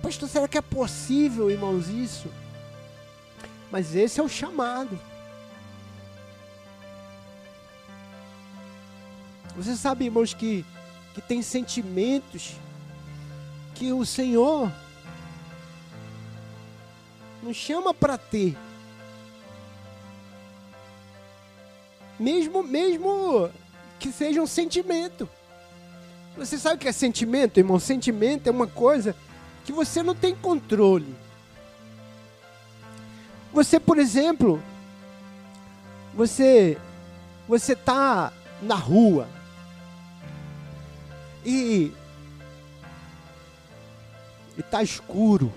Pastor, 0.01 0.30
será 0.30 0.47
que 0.47 0.58
é 0.58 0.62
possível, 0.62 1.51
irmãos, 1.51 1.89
isso? 1.89 2.32
Mas 3.70 3.95
esse 3.95 4.20
é 4.20 4.24
o 4.24 4.30
chamado. 4.30 4.97
Você 9.58 9.76
sabe, 9.76 10.05
irmãos, 10.05 10.34
que, 10.34 10.66
que 11.14 11.22
tem 11.22 11.41
sentimentos 11.41 12.55
que 13.76 13.91
o 13.91 14.05
Senhor 14.05 14.72
Não 17.43 17.53
chama 17.53 17.93
para 17.93 18.18
ter. 18.18 18.58
Mesmo, 22.20 22.64
mesmo 22.64 23.49
que 24.00 24.12
seja 24.12 24.41
um 24.41 24.48
sentimento. 24.48 25.30
Você 26.38 26.58
sabe 26.58 26.76
o 26.76 26.78
que 26.80 26.88
é 26.88 26.91
sentimento, 26.91 27.58
irmão? 27.60 27.80
Sentimento 27.80 28.48
é 28.48 28.52
uma 28.52 28.68
coisa 28.68 29.16
que 29.66 29.72
você 29.72 30.04
não 30.04 30.14
tem 30.14 30.36
controle. 30.36 31.16
Você, 33.52 33.80
por 33.80 33.98
exemplo, 33.98 34.62
você 36.14 36.78
você 37.48 37.76
tá 37.76 38.32
na 38.62 38.76
rua 38.76 39.28
e 41.45 41.91
e 44.58 44.64
tá 44.64 44.82
escuro. 44.84 45.54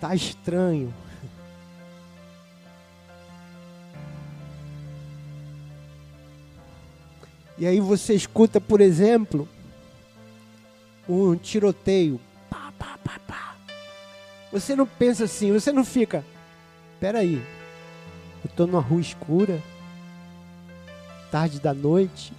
Tá 0.00 0.14
estranho. 0.14 0.92
E 7.60 7.66
aí 7.66 7.78
você 7.78 8.14
escuta, 8.14 8.58
por 8.58 8.80
exemplo, 8.80 9.46
um 11.06 11.36
tiroteio. 11.36 12.18
Pá, 12.48 12.72
pá, 12.78 12.98
pá, 13.04 13.20
pá. 13.28 13.54
Você 14.50 14.74
não 14.74 14.86
pensa 14.86 15.24
assim, 15.24 15.52
você 15.52 15.70
não 15.70 15.84
fica. 15.84 16.24
Peraí, 16.98 17.34
eu 18.42 18.48
estou 18.48 18.66
numa 18.66 18.80
rua 18.80 19.02
escura, 19.02 19.62
tarde 21.30 21.60
da 21.60 21.74
noite. 21.74 22.32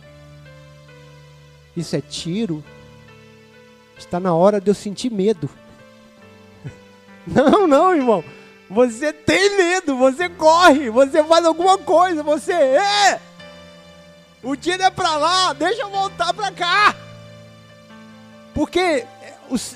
Isso 1.77 1.95
é 1.95 2.01
tiro. 2.01 2.63
Está 3.95 4.19
na 4.19 4.33
hora 4.33 4.59
de 4.59 4.71
eu 4.71 4.73
sentir 4.73 5.11
medo. 5.11 5.47
Não, 7.27 7.67
não, 7.67 7.93
irmão. 7.93 8.23
Você 8.67 9.13
tem 9.13 9.55
medo, 9.55 9.95
você 9.95 10.27
corre, 10.27 10.89
você 10.89 11.23
faz 11.23 11.45
alguma 11.45 11.77
coisa, 11.77 12.23
você 12.23 12.51
é. 12.51 13.21
O 14.43 14.55
tiro 14.55 14.81
é 14.81 14.89
para 14.89 15.17
lá, 15.17 15.53
deixa 15.53 15.81
eu 15.81 15.89
voltar 15.89 16.33
para 16.33 16.51
cá. 16.51 16.95
Porque 18.53 19.05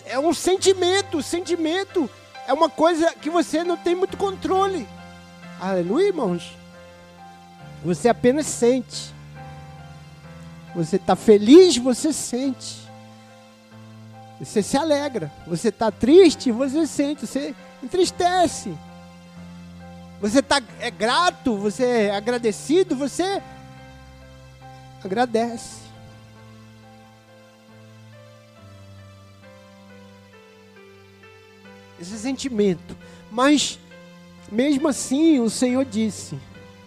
é, 0.05 0.19
um 0.19 0.33
sentimento, 0.33 1.21
sentimento 1.21 2.09
é 2.47 2.53
uma 2.53 2.69
coisa 2.69 3.13
que 3.13 3.29
você 3.29 3.63
não 3.63 3.77
tem 3.77 3.95
muito 3.95 4.17
controle. 4.17 4.87
Aleluia, 5.59 6.07
irmãos. 6.07 6.55
Você 7.83 8.09
apenas 8.09 8.47
sente. 8.47 9.13
Você 10.73 10.95
está 10.95 11.15
feliz, 11.15 11.77
você 11.77 12.11
sente. 12.11 12.77
Você 14.39 14.61
se 14.63 14.75
alegra. 14.75 15.31
Você 15.47 15.69
está 15.69 15.91
triste, 15.91 16.51
você 16.51 16.87
sente. 16.87 17.25
Você 17.25 17.55
entristece. 17.83 18.75
Você 20.19 20.41
tá, 20.41 20.61
é 20.79 20.89
grato, 20.89 21.55
você 21.57 21.85
é 21.85 22.15
agradecido, 22.15 22.95
você 22.95 23.41
agradece. 25.05 25.85
Esse 31.99 32.17
sentimento. 32.17 32.95
Mas, 33.31 33.79
mesmo 34.51 34.87
assim, 34.87 35.39
o 35.39 35.49
Senhor 35.49 35.85
disse: 35.85 36.37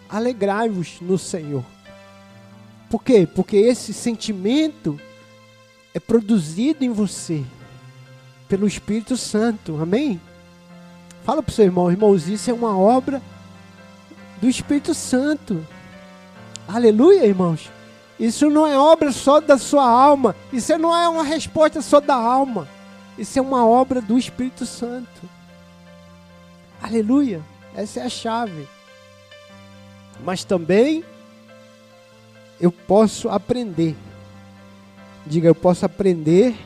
alegrai-vos 0.08 1.00
no 1.00 1.18
Senhor. 1.18 1.64
Por 2.90 3.02
quê? 3.02 3.26
Porque 3.26 3.56
esse 3.56 3.92
sentimento 3.92 4.98
é 5.94 6.00
produzido 6.00 6.84
em 6.84 6.90
você 6.90 7.44
pelo 8.48 8.66
Espírito 8.66 9.16
Santo. 9.16 9.80
Amém? 9.80 10.20
Fala 11.24 11.42
para 11.42 11.50
o 11.50 11.54
seu 11.54 11.66
irmão, 11.66 11.90
irmãos, 11.90 12.28
isso 12.28 12.50
é 12.50 12.54
uma 12.54 12.78
obra 12.78 13.20
do 14.40 14.48
Espírito 14.48 14.94
Santo. 14.94 15.66
Aleluia, 16.66 17.26
irmãos. 17.26 17.70
Isso 18.18 18.50
não 18.50 18.66
é 18.66 18.76
obra 18.76 19.12
só 19.12 19.40
da 19.40 19.56
sua 19.56 19.88
alma. 19.88 20.34
Isso 20.52 20.76
não 20.76 20.96
é 20.96 21.08
uma 21.08 21.22
resposta 21.22 21.80
só 21.80 22.00
da 22.00 22.14
alma. 22.14 22.68
Isso 23.16 23.38
é 23.38 23.42
uma 23.42 23.64
obra 23.64 24.00
do 24.00 24.18
Espírito 24.18 24.66
Santo. 24.66 25.22
Aleluia. 26.82 27.42
Essa 27.74 28.00
é 28.00 28.06
a 28.06 28.08
chave. 28.08 28.66
Mas 30.24 30.42
também 30.42 31.04
eu 32.60 32.72
posso 32.72 33.28
aprender. 33.28 33.96
Diga, 35.24 35.46
eu 35.46 35.54
posso 35.54 35.86
aprender 35.86 36.56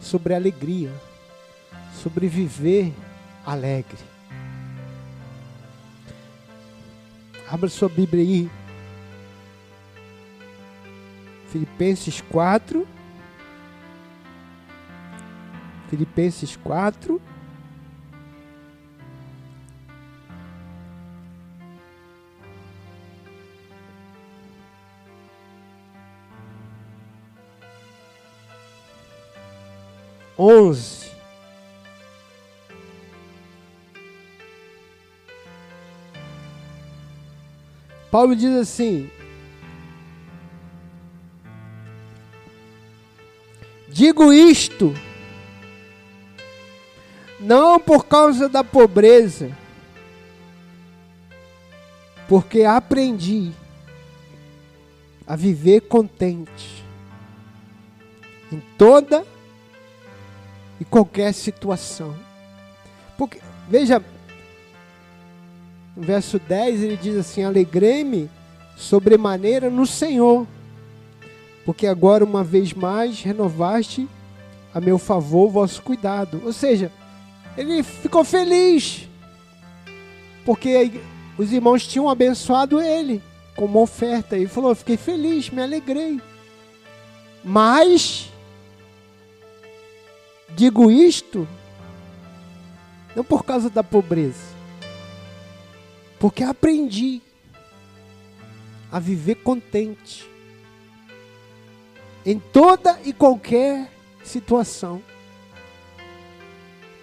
sobre 0.00 0.34
alegria, 0.34 0.92
sobre 2.02 2.26
viver 2.26 2.94
alegre. 3.44 3.98
Abra 7.50 7.68
sua 7.68 7.88
Bíblia 7.88 8.22
aí 8.22 8.50
Filipenses 11.50 12.20
4. 12.20 12.86
Filipenses 15.88 16.54
4. 16.54 17.20
Onze. 30.38 31.10
Paulo 38.08 38.36
diz 38.36 38.54
assim: 38.56 39.10
Digo 44.20 44.34
isto 44.34 44.94
não 47.40 47.80
por 47.80 48.04
causa 48.04 48.50
da 48.50 48.62
pobreza, 48.62 49.50
porque 52.28 52.64
aprendi 52.64 53.50
a 55.26 55.34
viver 55.34 55.80
contente 55.80 56.84
em 58.52 58.62
toda 58.76 59.24
e 60.78 60.84
qualquer 60.84 61.32
situação. 61.32 62.14
Porque, 63.16 63.40
veja, 63.70 64.04
no 65.96 66.02
verso 66.02 66.38
10 66.38 66.82
ele 66.82 66.96
diz 66.98 67.16
assim: 67.16 67.42
Alegrei-me 67.42 68.30
sobremaneira 68.76 69.70
no 69.70 69.86
Senhor 69.86 70.46
porque 71.64 71.86
agora 71.86 72.24
uma 72.24 72.42
vez 72.42 72.72
mais 72.72 73.22
renovaste 73.22 74.08
a 74.72 74.80
meu 74.80 74.98
favor 74.98 75.48
o 75.48 75.50
vosso 75.50 75.82
cuidado. 75.82 76.40
Ou 76.44 76.52
seja, 76.52 76.90
ele 77.56 77.82
ficou 77.82 78.24
feliz, 78.24 79.08
porque 80.44 80.92
os 81.36 81.52
irmãos 81.52 81.86
tinham 81.86 82.08
abençoado 82.08 82.80
ele 82.80 83.22
com 83.56 83.64
uma 83.64 83.80
oferta. 83.80 84.36
Ele 84.36 84.48
falou: 84.48 84.74
Fiquei 84.74 84.96
feliz, 84.96 85.50
me 85.50 85.62
alegrei. 85.62 86.20
Mas, 87.42 88.30
digo 90.50 90.90
isto, 90.90 91.48
não 93.16 93.24
por 93.24 93.44
causa 93.44 93.70
da 93.70 93.82
pobreza, 93.82 94.54
porque 96.18 96.44
aprendi 96.44 97.22
a 98.92 98.98
viver 98.98 99.36
contente 99.36 100.29
em 102.24 102.38
toda 102.38 102.98
e 103.04 103.12
qualquer 103.12 103.90
situação. 104.22 105.02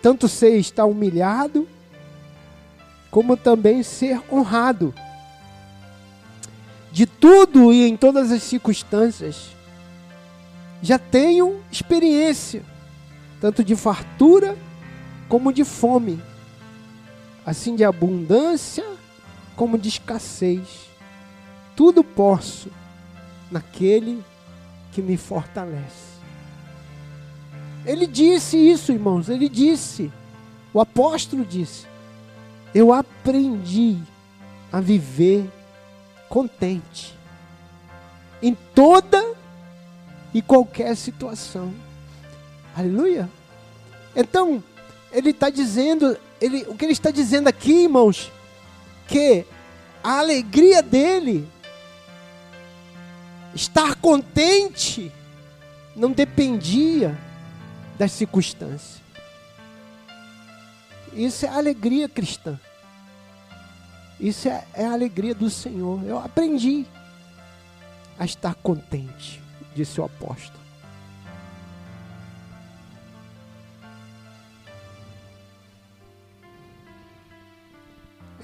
Tanto 0.02 0.28
ser 0.28 0.58
estar 0.58 0.86
humilhado, 0.86 1.68
como 3.10 3.36
também 3.36 3.84
ser 3.84 4.22
honrado. 4.32 4.94
De 6.92 7.06
tudo 7.06 7.74
e 7.74 7.88
em 7.88 7.98
todas 7.98 8.32
as 8.32 8.44
circunstâncias, 8.44 9.50
já 10.82 11.00
tenho 11.00 11.62
experiência, 11.72 12.64
tanto 13.42 13.64
de 13.64 13.76
fartura 13.76 14.58
como 15.28 15.52
de 15.52 15.64
fome, 15.64 16.22
assim 17.46 17.76
de 17.76 17.84
abundância 17.84 18.86
como 19.56 19.78
de 19.78 19.90
escassez. 19.90 20.88
Tudo 21.76 22.04
posso 22.04 22.70
naquele 23.52 24.24
que 24.24 24.37
me 25.02 25.18
fortalece. 25.18 26.18
Ele 27.86 28.06
disse 28.06 28.58
isso, 28.58 28.92
irmãos, 28.92 29.30
ele 29.30 29.48
disse, 29.48 30.12
o 30.74 30.80
apóstolo 30.80 31.46
disse: 31.46 31.86
Eu 32.74 32.92
aprendi 32.94 33.98
a 34.72 34.82
viver 34.82 35.50
contente 36.28 37.18
em 38.42 38.56
toda 38.76 39.34
e 40.34 40.42
qualquer 40.42 40.96
situação. 40.96 41.74
Aleluia. 42.76 43.30
Então, 44.16 44.64
ele 45.12 45.32
está 45.32 45.50
dizendo, 45.50 46.18
ele, 46.40 46.66
o 46.68 46.76
que 46.76 46.86
ele 46.86 46.92
está 46.92 47.10
dizendo 47.10 47.48
aqui, 47.48 47.84
irmãos, 47.84 48.32
que 49.08 49.46
a 50.04 50.20
alegria 50.20 50.84
dele, 50.84 51.48
estar 53.58 53.96
contente, 53.96 55.12
não 55.96 56.12
dependia 56.12 57.18
das 57.98 58.12
circunstâncias. 58.12 59.02
Isso 61.12 61.48
é 61.48 61.50
alegria 61.50 62.08
cristã. 62.08 62.60
Isso 64.20 64.48
é, 64.48 64.64
é 64.76 64.86
a 64.86 64.94
alegria 64.94 65.34
do 65.34 65.50
Senhor. 65.50 66.04
Eu 66.06 66.20
aprendi 66.20 66.86
a 68.20 68.26
estar 68.26 68.54
contente, 68.54 69.42
disse 69.76 70.00
o 70.00 70.04
apóstolo. 70.04 70.60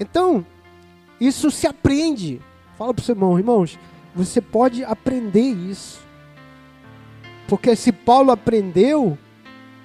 Então, 0.00 0.44
isso 1.20 1.52
se 1.52 1.68
aprende. 1.68 2.40
Fala 2.76 2.92
para 2.92 3.00
o 3.00 3.04
seu 3.04 3.14
irmão, 3.14 3.38
irmãos, 3.38 3.78
você 4.14 4.40
pode 4.40 4.84
aprender 4.84 5.40
isso. 5.40 6.00
Porque 7.48 7.74
se 7.76 7.92
Paulo 7.92 8.30
aprendeu, 8.30 9.18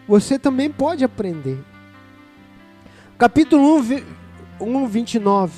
você 0.07 0.39
também 0.39 0.69
pode 0.69 1.03
aprender. 1.03 1.59
Capítulo 3.17 3.77
1, 3.79 4.03
1 4.61 4.87
29. 4.87 5.53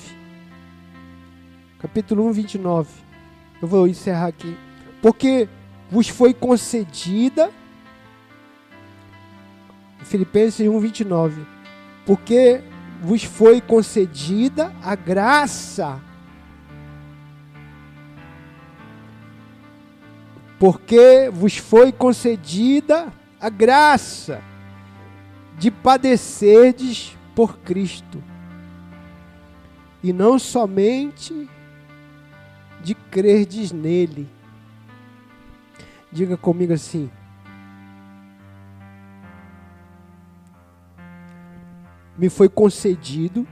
Capítulo 1.80 2.28
1, 2.28 2.32
29. 2.32 2.90
Eu 3.62 3.68
vou 3.68 3.88
encerrar 3.88 4.28
aqui. 4.28 4.58
Porque 5.02 5.48
vos 5.90 6.08
foi 6.08 6.34
concedida. 6.34 7.52
Filipenses 10.00 10.68
1, 10.68 10.80
29. 10.80 11.46
Porque 12.06 12.62
vos 13.02 13.24
foi 13.24 13.62
concedida 13.62 14.74
a 14.84 14.96
graça. 14.96 16.00
Porque 20.62 21.28
vos 21.34 21.57
foi 21.57 21.91
concedida 21.91 23.12
a 23.39 23.49
graça 23.49 24.43
de 25.57 25.72
padecerdes 25.72 27.18
por 27.36 27.57
Cristo. 27.57 28.24
E 30.03 30.14
não 30.14 30.38
somente 30.38 31.49
de 32.84 32.93
crerdes 32.93 33.72
nele. 33.72 34.30
Diga 36.12 36.38
comigo 36.38 36.74
assim: 36.74 37.09
me 42.16 42.30
foi 42.30 42.47
concedido 42.47 43.47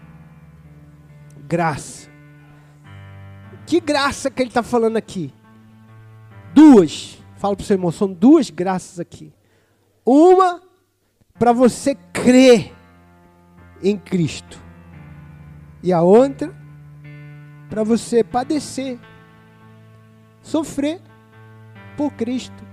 graça. 1.48 2.08
Que 3.66 3.80
graça 3.80 4.30
que 4.30 4.44
ele 4.44 4.52
está 4.52 4.62
falando 4.62 4.98
aqui? 4.98 5.34
Duas. 6.54 7.18
Fala 7.38 7.56
para 7.56 7.64
o 7.64 7.66
seu 7.66 7.76
irmão, 7.76 7.92
são 7.92 8.12
duas 8.12 8.50
graças 8.50 9.00
aqui. 9.00 9.32
Uma 10.06 10.62
para 11.38 11.54
você 11.54 11.96
crer 12.12 12.74
em 13.82 13.98
Cristo. 13.98 14.60
E 15.82 15.94
a 15.94 16.02
outra 16.02 16.54
para 17.70 17.84
você 17.84 18.24
padecer, 18.24 19.00
sofrer 20.42 21.00
por 21.96 22.12
Cristo. 22.14 22.70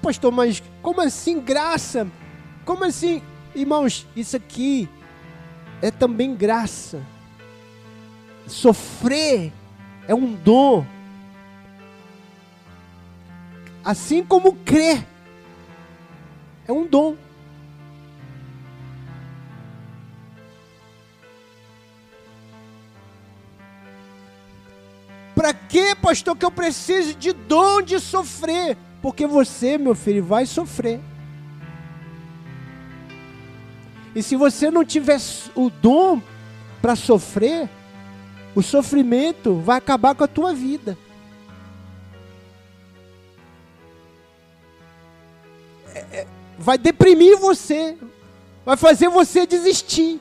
Pastor, 0.00 0.32
mas 0.32 0.62
como 0.80 1.00
assim 1.00 1.40
graça? 1.40 2.06
Como 2.64 2.84
assim? 2.84 3.20
Irmãos, 3.54 4.06
isso 4.14 4.36
aqui 4.36 4.88
é 5.82 5.90
também 5.90 6.34
graça. 6.34 7.02
Sofrer 8.46 9.52
é 10.08 10.14
um 10.14 10.34
dom. 10.34 10.86
Assim 13.84 14.24
como 14.24 14.54
crer 14.56 15.06
é 16.66 16.72
um 16.72 16.86
dom. 16.86 17.14
Para 25.34 25.52
que, 25.54 25.94
pastor, 25.94 26.36
que 26.36 26.44
eu 26.44 26.50
preciso 26.50 27.14
de 27.14 27.32
dom 27.32 27.80
de 27.82 28.00
sofrer? 28.00 28.76
Porque 29.00 29.26
você, 29.26 29.78
meu 29.78 29.94
filho, 29.94 30.24
vai 30.24 30.46
sofrer. 30.46 31.00
E 34.14 34.22
se 34.22 34.34
você 34.34 34.70
não 34.70 34.84
tiver 34.84 35.20
o 35.54 35.70
dom 35.70 36.20
para 36.82 36.96
sofrer, 36.96 37.68
o 38.58 38.62
sofrimento 38.62 39.54
vai 39.54 39.78
acabar 39.78 40.16
com 40.16 40.24
a 40.24 40.26
tua 40.26 40.52
vida. 40.52 40.98
É, 45.94 45.98
é, 45.98 46.26
vai 46.58 46.76
deprimir 46.76 47.38
você, 47.38 47.96
vai 48.66 48.76
fazer 48.76 49.08
você 49.08 49.46
desistir. 49.46 50.20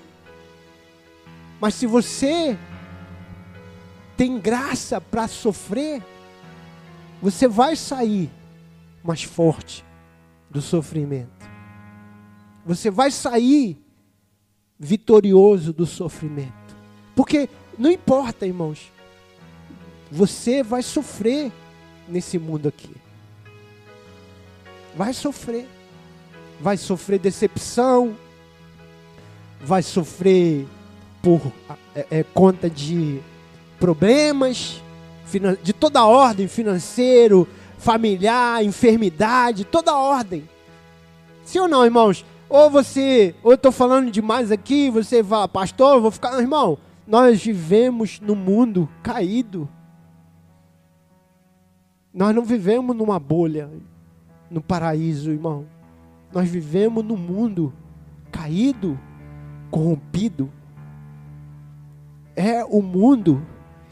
Mas 1.60 1.74
se 1.74 1.88
você 1.88 2.56
tem 4.16 4.40
graça 4.40 5.02
para 5.02 5.28
sofrer, 5.28 6.04
você 7.20 7.48
vai 7.48 7.76
sair 7.76 8.30
mais 9.04 9.24
forte 9.24 9.84
do 10.48 10.62
sofrimento. 10.62 11.50
Você 12.68 12.92
vai 12.92 13.10
sair 13.10 13.84
vitorioso 14.78 15.74
do 15.74 15.88
sofrimento. 15.88 16.54
Porque 17.16 17.50
não 17.78 17.92
importa, 17.92 18.46
irmãos. 18.46 18.92
Você 20.12 20.64
vai 20.64 20.82
sofrer 20.82 21.52
nesse 22.08 22.40
mundo 22.40 22.68
aqui. 22.68 22.96
Vai 24.96 25.14
sofrer. 25.14 25.68
Vai 26.60 26.78
sofrer 26.78 27.20
decepção. 27.20 28.16
Vai 29.62 29.84
sofrer 29.84 30.66
por 31.22 31.52
é, 31.96 32.08
é, 32.10 32.24
conta 32.24 32.70
de 32.70 33.20
problemas 33.80 34.82
de 35.62 35.74
toda 35.74 36.06
ordem, 36.06 36.48
financeiro, 36.48 37.48
familiar, 37.78 38.64
enfermidade, 38.64 39.66
toda 39.66 39.96
ordem. 39.96 40.48
Sim 41.44 41.60
ou 41.60 41.68
não, 41.68 41.84
irmãos? 41.84 42.26
Ou 42.50 42.70
você, 42.70 43.36
ou 43.44 43.52
eu 43.52 43.56
estou 43.56 43.72
falando 43.72 44.10
demais 44.10 44.52
aqui, 44.52 44.90
você 44.90 45.22
fala, 45.22 45.48
pastor, 45.48 45.96
eu 45.96 46.02
vou 46.02 46.12
ficar. 46.12 46.40
Irmão, 46.40 46.78
nós 47.08 47.44
vivemos 47.44 48.20
no 48.20 48.36
mundo 48.36 48.90
caído. 49.02 49.68
Nós 52.14 52.36
não 52.36 52.44
vivemos 52.44 52.96
numa 52.96 53.20
bolha, 53.20 53.70
no 54.50 54.62
paraíso, 54.62 55.32
irmão. 55.32 55.66
Nós 56.34 56.50
vivemos 56.50 57.04
no 57.04 57.16
mundo 57.16 57.74
caído, 58.32 59.00
corrompido. 59.72 60.52
É 62.36 62.64
o 62.66 62.82
mundo 62.82 63.46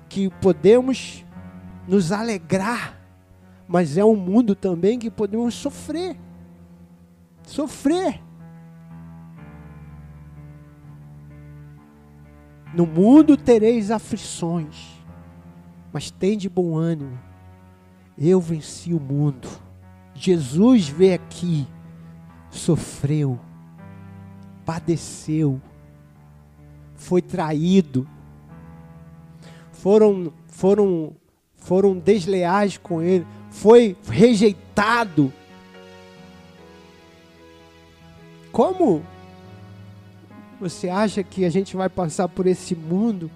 que 0.10 0.30
podemos 0.42 1.26
nos 1.88 2.12
alegrar 2.12 2.96
mas 3.68 3.98
é 3.98 4.06
um 4.06 4.16
mundo 4.16 4.56
também 4.56 5.00
que 5.00 5.10
podemos 5.10 5.54
sofrer. 5.56 6.16
Sofrer. 7.44 8.22
No 12.76 12.86
mundo 12.86 13.38
tereis 13.38 13.90
aflições, 13.90 15.00
mas 15.94 16.12
tem 16.12 16.38
de 16.38 16.50
bom 16.50 16.76
ânimo. 16.76 17.18
Eu 18.18 18.42
venci 18.42 18.94
o 18.94 19.00
mundo. 19.00 19.48
Jesus 20.14 20.90
veio 20.90 21.16
aqui, 21.16 21.66
sofreu, 22.50 23.40
padeceu, 24.66 25.62
foi 26.96 27.22
traído, 27.22 28.06
foram, 29.72 30.34
foram, 30.48 31.16
foram 31.56 31.98
desleais 31.98 32.78
com 32.78 33.02
ele, 33.02 33.26
foi 33.50 33.96
rejeitado. 34.06 35.32
Como 38.52 39.02
você 40.60 40.90
acha 40.90 41.24
que 41.24 41.46
a 41.46 41.50
gente 41.50 41.76
vai 41.76 41.90
passar 41.90 42.28
por 42.28 42.48
esse 42.48 42.76
mundo 42.76 43.30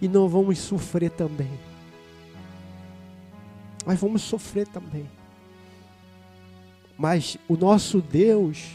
e 0.00 0.08
não 0.08 0.28
vamos 0.28 0.58
sofrer 0.58 1.10
também? 1.10 1.50
Mas 3.86 4.00
vamos 4.00 4.22
sofrer 4.22 4.66
também. 4.66 5.08
Mas 6.96 7.36
o 7.48 7.56
nosso 7.56 8.00
Deus 8.00 8.72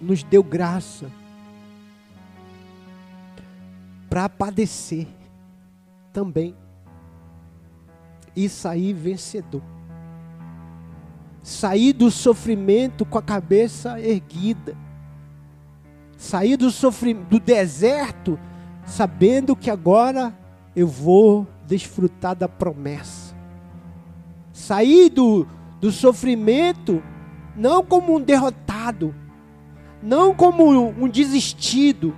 nos 0.00 0.22
deu 0.22 0.42
graça 0.42 1.10
para 4.08 4.28
padecer 4.28 5.06
também 6.12 6.54
e 8.36 8.48
sair 8.48 8.92
vencedor. 8.92 9.62
sair 11.42 11.92
do 11.92 12.10
sofrimento 12.10 13.04
com 13.04 13.18
a 13.18 13.22
cabeça 13.22 14.00
erguida, 14.00 14.74
sair 16.24 16.56
do, 16.56 16.70
sofrimento, 16.70 17.28
do 17.28 17.38
deserto 17.38 18.38
sabendo 18.86 19.54
que 19.54 19.70
agora 19.70 20.34
eu 20.74 20.86
vou 20.86 21.46
desfrutar 21.66 22.34
da 22.34 22.48
promessa, 22.48 23.34
sair 24.52 25.10
do, 25.10 25.46
do 25.80 25.92
sofrimento 25.92 27.02
não 27.54 27.84
como 27.84 28.16
um 28.16 28.20
derrotado, 28.20 29.14
não 30.02 30.34
como 30.34 30.70
um 30.70 31.08
desistido, 31.08 32.16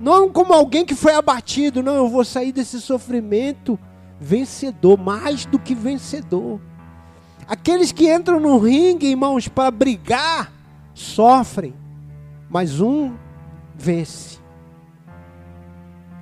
não 0.00 0.28
como 0.28 0.52
alguém 0.52 0.84
que 0.84 0.94
foi 0.94 1.14
abatido, 1.14 1.82
não, 1.82 1.94
eu 1.94 2.08
vou 2.08 2.24
sair 2.24 2.50
desse 2.50 2.80
sofrimento 2.80 3.78
vencedor, 4.20 4.98
mais 4.98 5.46
do 5.46 5.58
que 5.58 5.74
vencedor. 5.74 6.60
Aqueles 7.46 7.92
que 7.92 8.12
entram 8.12 8.40
no 8.40 8.58
ringue, 8.58 9.06
irmãos, 9.06 9.48
para 9.48 9.70
brigar, 9.70 10.52
sofrem, 10.92 11.74
mas 12.52 12.82
um 12.82 13.16
vence. 13.74 14.38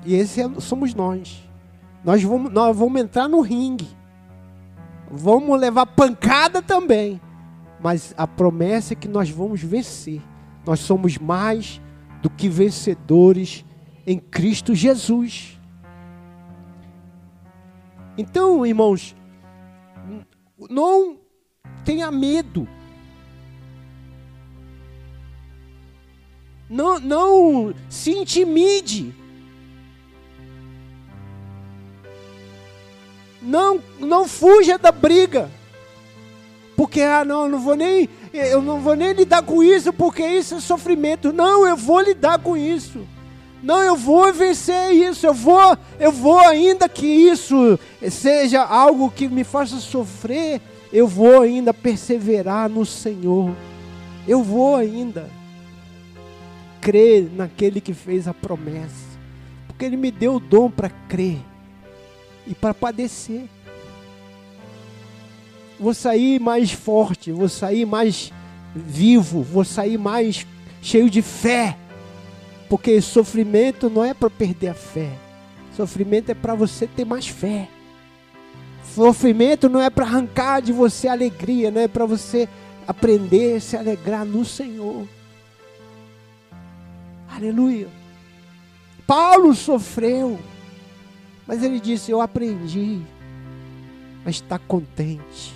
E 0.07 0.15
esse 0.15 0.41
é, 0.41 0.49
somos 0.61 0.95
nós. 0.95 1.43
Nós 2.05 2.23
vamos, 2.23 2.53
nós 2.53 2.77
vamos 2.77 3.01
entrar 3.01 3.29
no 3.29 3.41
ringue. 3.41 3.89
Vamos 5.11 5.59
levar 5.59 5.87
pancada 5.87 6.63
também. 6.63 7.21
Mas 7.83 8.15
a 8.17 8.29
promessa 8.29 8.93
é 8.93 8.97
que 8.97 9.09
nós 9.09 9.29
vamos 9.29 9.61
vencer. 9.61 10.23
Nós 10.65 10.79
somos 10.79 11.19
mais 11.19 11.81
do 12.23 12.31
que 12.31 12.49
vencedores 12.49 13.65
em 14.07 14.17
Cristo 14.17 14.73
Jesus. 14.73 15.59
Então, 18.17 18.65
irmãos, 18.65 19.17
não 20.71 21.19
tenha 21.85 22.09
medo. 22.13 22.69
Não, 26.71 27.01
não 27.01 27.75
se 27.89 28.13
intimide. 28.13 29.13
Não, 33.43 33.83
não 33.99 34.29
fuja 34.29 34.79
da 34.79 34.93
briga. 34.93 35.51
Porque 36.77 37.03
ah, 37.03 37.25
não, 37.25 37.43
eu 37.43 37.49
não 37.49 37.59
vou 37.59 37.75
nem 37.75 38.09
eu 38.33 38.63
não 38.63 38.79
vou 38.79 38.95
nem 38.95 39.13
lidar 39.13 39.43
com 39.43 39.61
isso 39.61 39.93
porque 39.93 40.25
isso 40.25 40.55
é 40.55 40.61
sofrimento. 40.61 41.33
Não, 41.33 41.67
eu 41.67 41.77
vou 41.77 42.01
lidar 42.01 42.39
com 42.39 42.57
isso. 42.57 43.01
Não, 43.61 43.83
eu 43.83 43.97
vou 43.97 44.33
vencer 44.33 44.93
isso. 44.93 45.27
Eu 45.27 45.35
vou, 45.35 45.77
eu 45.99 46.13
vou 46.13 46.39
ainda 46.39 46.89
que 46.89 47.07
isso 47.07 47.81
seja 48.09 48.63
algo 48.63 49.11
que 49.11 49.27
me 49.27 49.43
faça 49.43 49.79
sofrer, 49.81 50.61
eu 50.93 51.09
vou 51.09 51.43
ainda 51.43 51.75
perseverar 51.75 52.69
no 52.69 52.87
Senhor. 52.87 53.51
Eu 54.29 54.45
vou 54.45 54.77
ainda 54.77 55.40
crer 56.81 57.29
naquele 57.33 57.81
que 57.81 57.95
fez 57.95 58.27
a 58.27 58.35
promessa. 58.35 59.11
Porque 59.67 59.85
ele 59.85 59.97
me 59.97 60.11
deu 60.11 60.37
o 60.37 60.41
dom 60.41 60.71
para 60.71 60.91
crer 60.91 61.39
e 62.47 62.55
para 62.55 62.75
padecer. 62.75 63.45
Vou 65.79 65.95
sair 65.95 66.39
mais 66.39 66.73
forte, 66.73 67.33
vou 67.33 67.49
sair 67.49 67.87
mais 67.87 68.33
vivo, 68.75 69.43
vou 69.43 69.65
sair 69.65 69.99
mais 69.99 70.47
cheio 70.83 71.09
de 71.09 71.23
fé. 71.23 71.77
Porque 72.69 73.01
sofrimento 73.01 73.89
não 73.89 74.05
é 74.05 74.13
para 74.13 74.31
perder 74.31 74.69
a 74.69 74.75
fé. 74.75 75.11
Sofrimento 75.77 76.31
é 76.31 76.35
para 76.35 76.55
você 76.55 76.87
ter 76.87 77.05
mais 77.05 77.27
fé. 77.27 77.69
Sofrimento 78.95 79.69
não 79.69 79.81
é 79.81 79.89
para 79.89 80.05
arrancar 80.05 80.61
de 80.61 80.73
você 80.73 81.09
alegria, 81.09 81.71
não 81.71 81.81
é 81.81 81.89
para 81.89 82.05
você 82.05 82.49
aprender 82.87 83.57
a 83.57 83.61
se 83.61 83.77
alegrar 83.77 84.25
no 84.25 84.45
Senhor. 84.45 85.07
Aleluia. 87.41 87.89
Paulo 89.07 89.55
sofreu. 89.55 90.39
Mas 91.47 91.63
ele 91.63 91.81
disse: 91.81 92.11
Eu 92.11 92.21
aprendi 92.21 93.01
a 94.27 94.29
estar 94.29 94.59
contente. 94.59 95.55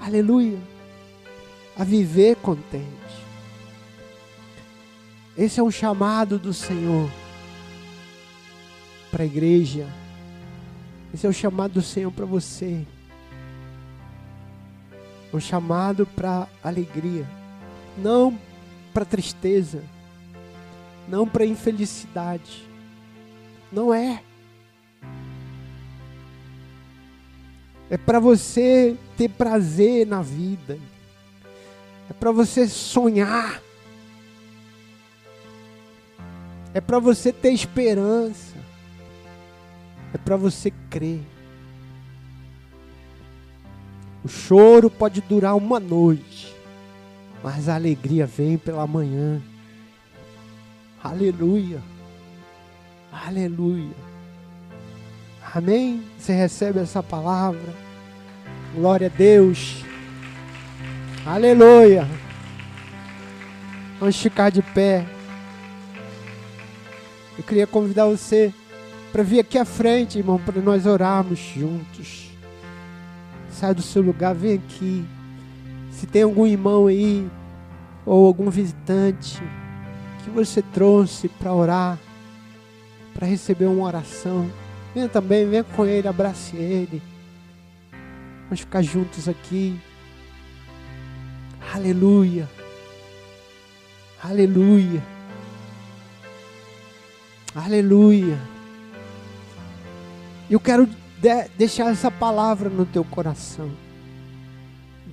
Aleluia. 0.00 0.58
A 1.76 1.84
viver 1.84 2.36
contente. 2.36 2.88
Esse 5.36 5.60
é 5.60 5.62
um 5.62 5.70
chamado 5.70 6.38
do 6.38 6.54
Senhor 6.54 7.10
para 9.10 9.22
a 9.22 9.26
igreja. 9.26 9.86
Esse 11.12 11.26
é 11.26 11.28
o 11.28 11.34
chamado 11.34 11.74
do 11.74 11.82
Senhor 11.82 12.10
para 12.10 12.24
você. 12.24 12.86
Um 15.32 15.40
chamado 15.40 16.06
para 16.06 16.48
alegria, 16.64 17.28
não 17.98 18.36
para 18.92 19.04
tristeza, 19.04 19.84
não 21.10 21.26
para 21.26 21.44
infelicidade. 21.44 22.64
Não 23.72 23.92
é. 23.92 24.22
É 27.90 27.96
para 27.96 28.20
você 28.20 28.96
ter 29.16 29.28
prazer 29.28 30.06
na 30.06 30.22
vida. 30.22 30.78
É 32.08 32.12
para 32.12 32.30
você 32.30 32.68
sonhar. 32.68 33.60
É 36.72 36.80
para 36.80 37.00
você 37.00 37.32
ter 37.32 37.50
esperança. 37.52 38.56
É 40.14 40.18
para 40.18 40.36
você 40.36 40.72
crer. 40.88 41.20
O 44.22 44.28
choro 44.28 44.90
pode 44.90 45.20
durar 45.22 45.56
uma 45.56 45.80
noite, 45.80 46.54
mas 47.42 47.68
a 47.68 47.74
alegria 47.74 48.26
vem 48.26 48.58
pela 48.58 48.86
manhã. 48.86 49.42
Aleluia. 51.02 51.80
Aleluia. 53.10 53.94
Amém? 55.54 56.04
Você 56.18 56.32
recebe 56.34 56.78
essa 56.78 57.02
palavra? 57.02 57.74
Glória 58.74 59.06
a 59.06 59.16
Deus. 59.16 59.82
Aleluia. 61.24 62.06
Vamos 63.98 64.16
ficar 64.16 64.50
de 64.50 64.60
pé. 64.60 65.06
Eu 67.38 67.44
queria 67.44 67.66
convidar 67.66 68.04
você 68.04 68.52
para 69.10 69.22
vir 69.22 69.40
aqui 69.40 69.56
à 69.56 69.64
frente, 69.64 70.18
irmão, 70.18 70.38
para 70.38 70.60
nós 70.60 70.84
orarmos 70.84 71.38
juntos. 71.38 72.30
Sai 73.50 73.74
do 73.74 73.80
seu 73.80 74.02
lugar, 74.02 74.34
vem 74.34 74.56
aqui. 74.56 75.04
Se 75.90 76.06
tem 76.06 76.22
algum 76.22 76.46
irmão 76.46 76.86
aí, 76.86 77.26
ou 78.04 78.26
algum 78.26 78.50
visitante, 78.50 79.42
você 80.30 80.62
trouxe 80.62 81.28
para 81.28 81.52
orar, 81.52 81.98
para 83.14 83.26
receber 83.26 83.66
uma 83.66 83.84
oração. 83.84 84.50
Venha 84.94 85.08
também, 85.08 85.48
venha 85.48 85.64
com 85.64 85.84
ele, 85.84 86.08
abrace 86.08 86.56
ele. 86.56 87.02
Vamos 88.44 88.60
ficar 88.60 88.82
juntos 88.82 89.28
aqui. 89.28 89.78
Aleluia. 91.72 92.48
Aleluia. 94.22 95.02
Aleluia. 97.54 98.38
Eu 100.50 100.58
quero 100.58 100.86
de 100.86 101.48
deixar 101.56 101.90
essa 101.90 102.10
palavra 102.10 102.68
no 102.68 102.84
teu 102.84 103.04
coração. 103.04 103.70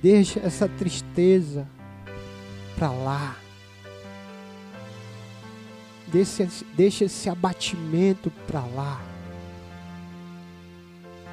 Deixa 0.02 0.40
essa 0.40 0.68
tristeza 0.68 1.66
para 2.76 2.90
lá. 2.90 3.36
Deixa, 6.10 6.48
deixa 6.74 7.04
esse 7.04 7.28
abatimento 7.28 8.30
para 8.46 8.60
lá. 8.60 9.00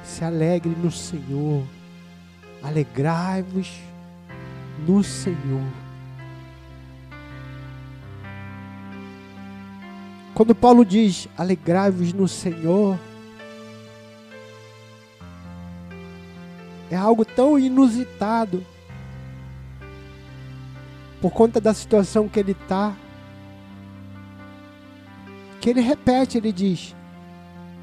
Se 0.04 0.24
alegre 0.24 0.74
no 0.82 0.90
Senhor. 0.90 1.64
Alegrai-vos 2.62 3.70
no 4.86 5.02
Senhor. 5.02 5.64
Quando 10.34 10.54
Paulo 10.54 10.84
diz 10.84 11.28
alegrai-vos 11.38 12.12
no 12.12 12.28
Senhor, 12.28 12.98
é 16.90 16.96
algo 16.96 17.24
tão 17.24 17.58
inusitado 17.58 18.62
por 21.22 21.30
conta 21.30 21.58
da 21.58 21.72
situação 21.72 22.28
que 22.28 22.38
ele 22.38 22.52
está, 22.52 22.94
que 25.60 25.70
ele 25.70 25.80
repete, 25.80 26.38
ele 26.38 26.52
diz: 26.52 26.94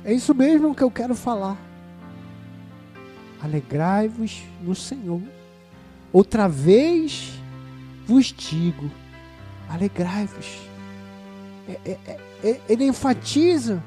É 0.04 0.14
isso 0.14 0.34
mesmo 0.34 0.76
que 0.76 0.84
eu 0.84 0.92
quero 0.92 1.16
falar. 1.16 1.58
Alegrai-vos 3.42 4.44
no 4.62 4.74
Senhor. 4.74 5.22
Outra 6.12 6.48
vez 6.48 7.34
vos 8.06 8.28
digo: 8.28 8.90
alegrai-vos. 9.70 10.62
É, 11.68 11.80
é, 11.86 11.98
é, 12.06 12.20
é 12.44 12.62
ele 12.70 12.86
enfatiza, 12.86 13.84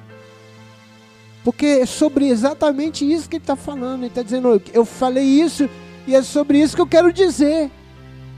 porque 1.45 1.67
é 1.67 1.87
sobre 1.87 2.29
exatamente 2.29 3.11
isso 3.11 3.29
que 3.29 3.37
ele 3.37 3.43
está 3.45 3.57
falando. 3.57 4.01
Ele 4.01 4.09
está 4.09 4.23
dizendo: 4.23 4.61
eu 4.73 4.85
falei 4.85 5.25
isso 5.25 5.69
E 6.07 6.15
é 6.15 6.23
sobre 6.23 6.61
isso 6.61 6.75
que 6.75 6.83
eu 6.83 6.87
quero 6.87 7.13
dizer. 7.13 7.71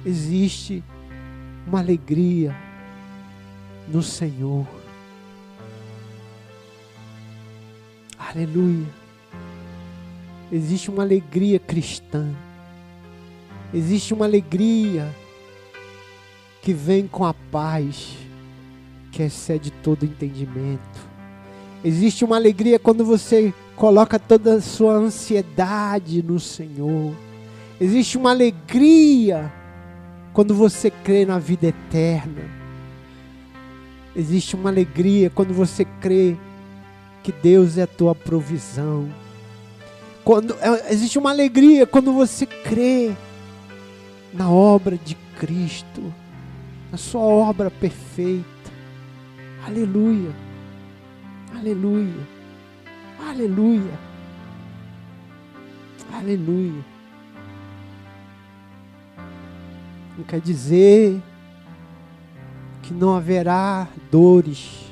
Existe 0.05 0.82
uma 1.66 1.80
alegria 1.80 2.55
no 3.88 4.03
Senhor. 4.03 4.66
Aleluia. 8.35 8.87
Existe 10.53 10.91
uma 10.91 11.03
alegria 11.03 11.59
cristã. 11.59 12.29
Existe 13.72 14.12
uma 14.12 14.26
alegria 14.26 15.09
que 16.61 16.74
vem 16.74 17.07
com 17.07 17.24
a 17.24 17.33
paz, 17.33 18.18
que 19.11 19.22
excede 19.22 19.70
todo 19.70 20.05
entendimento. 20.05 21.09
Existe 21.83 22.22
uma 22.22 22.37
alegria 22.37 22.79
quando 22.79 23.03
você 23.03 23.55
coloca 23.74 24.18
toda 24.18 24.57
a 24.57 24.61
sua 24.61 24.93
ansiedade 24.93 26.22
no 26.22 26.39
Senhor. 26.39 27.14
Existe 27.81 28.18
uma 28.18 28.29
alegria 28.31 29.51
quando 30.35 30.55
você 30.55 30.91
crê 30.91 31.24
na 31.24 31.39
vida 31.39 31.68
eterna. 31.68 32.43
Existe 34.14 34.55
uma 34.55 34.68
alegria 34.68 35.31
quando 35.31 35.55
você 35.55 35.87
crê 35.99 36.37
que 37.23 37.33
Deus 37.33 37.77
é 37.79 37.83
a 37.83 37.87
tua 37.87 38.14
provisão. 38.14 39.09
Quando, 40.25 40.55
é, 40.61 40.93
existe 40.93 41.19
uma 41.19 41.31
alegria 41.31 41.87
quando 41.87 42.12
você 42.12 42.47
crê 42.47 43.14
na 44.33 44.51
obra 44.51 44.97
de 44.97 45.16
Cristo, 45.39 46.12
na 46.93 46.99
sua 46.99 47.23
obra 47.23 47.71
perfeita. 47.71 48.47
Aleluia. 49.66 50.31
Aleluia. 51.55 52.29
Aleluia. 53.27 53.99
Aleluia. 56.12 56.85
Não 60.16 60.25
quer 60.25 60.41
dizer 60.41 61.21
que 62.83 62.95
não 62.95 63.14
haverá 63.14 63.87
dores, 64.11 64.91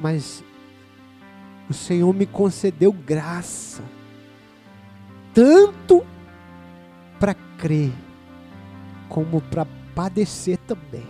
mas 0.00 0.43
o 1.68 1.72
Senhor 1.72 2.12
me 2.12 2.26
concedeu 2.26 2.92
graça, 2.92 3.82
tanto 5.32 6.04
para 7.18 7.34
crer, 7.58 7.92
como 9.08 9.40
para 9.40 9.66
padecer 9.94 10.58
também. 10.58 11.06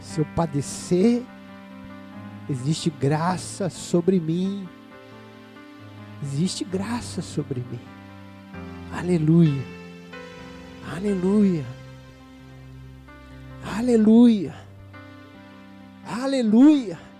Se 0.00 0.20
eu 0.20 0.26
padecer, 0.36 1.22
existe 2.48 2.90
graça 2.90 3.70
sobre 3.70 4.20
mim. 4.20 4.68
Existe 6.22 6.64
graça 6.64 7.22
sobre 7.22 7.60
mim. 7.60 7.80
Aleluia. 8.92 9.62
Aleluia. 10.94 11.64
Aleluia. 13.64 14.54
Aleluia. 16.04 17.11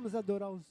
Vamos 0.00 0.14
adorar 0.14 0.48
o 0.50 0.58
Senhor. 0.58 0.69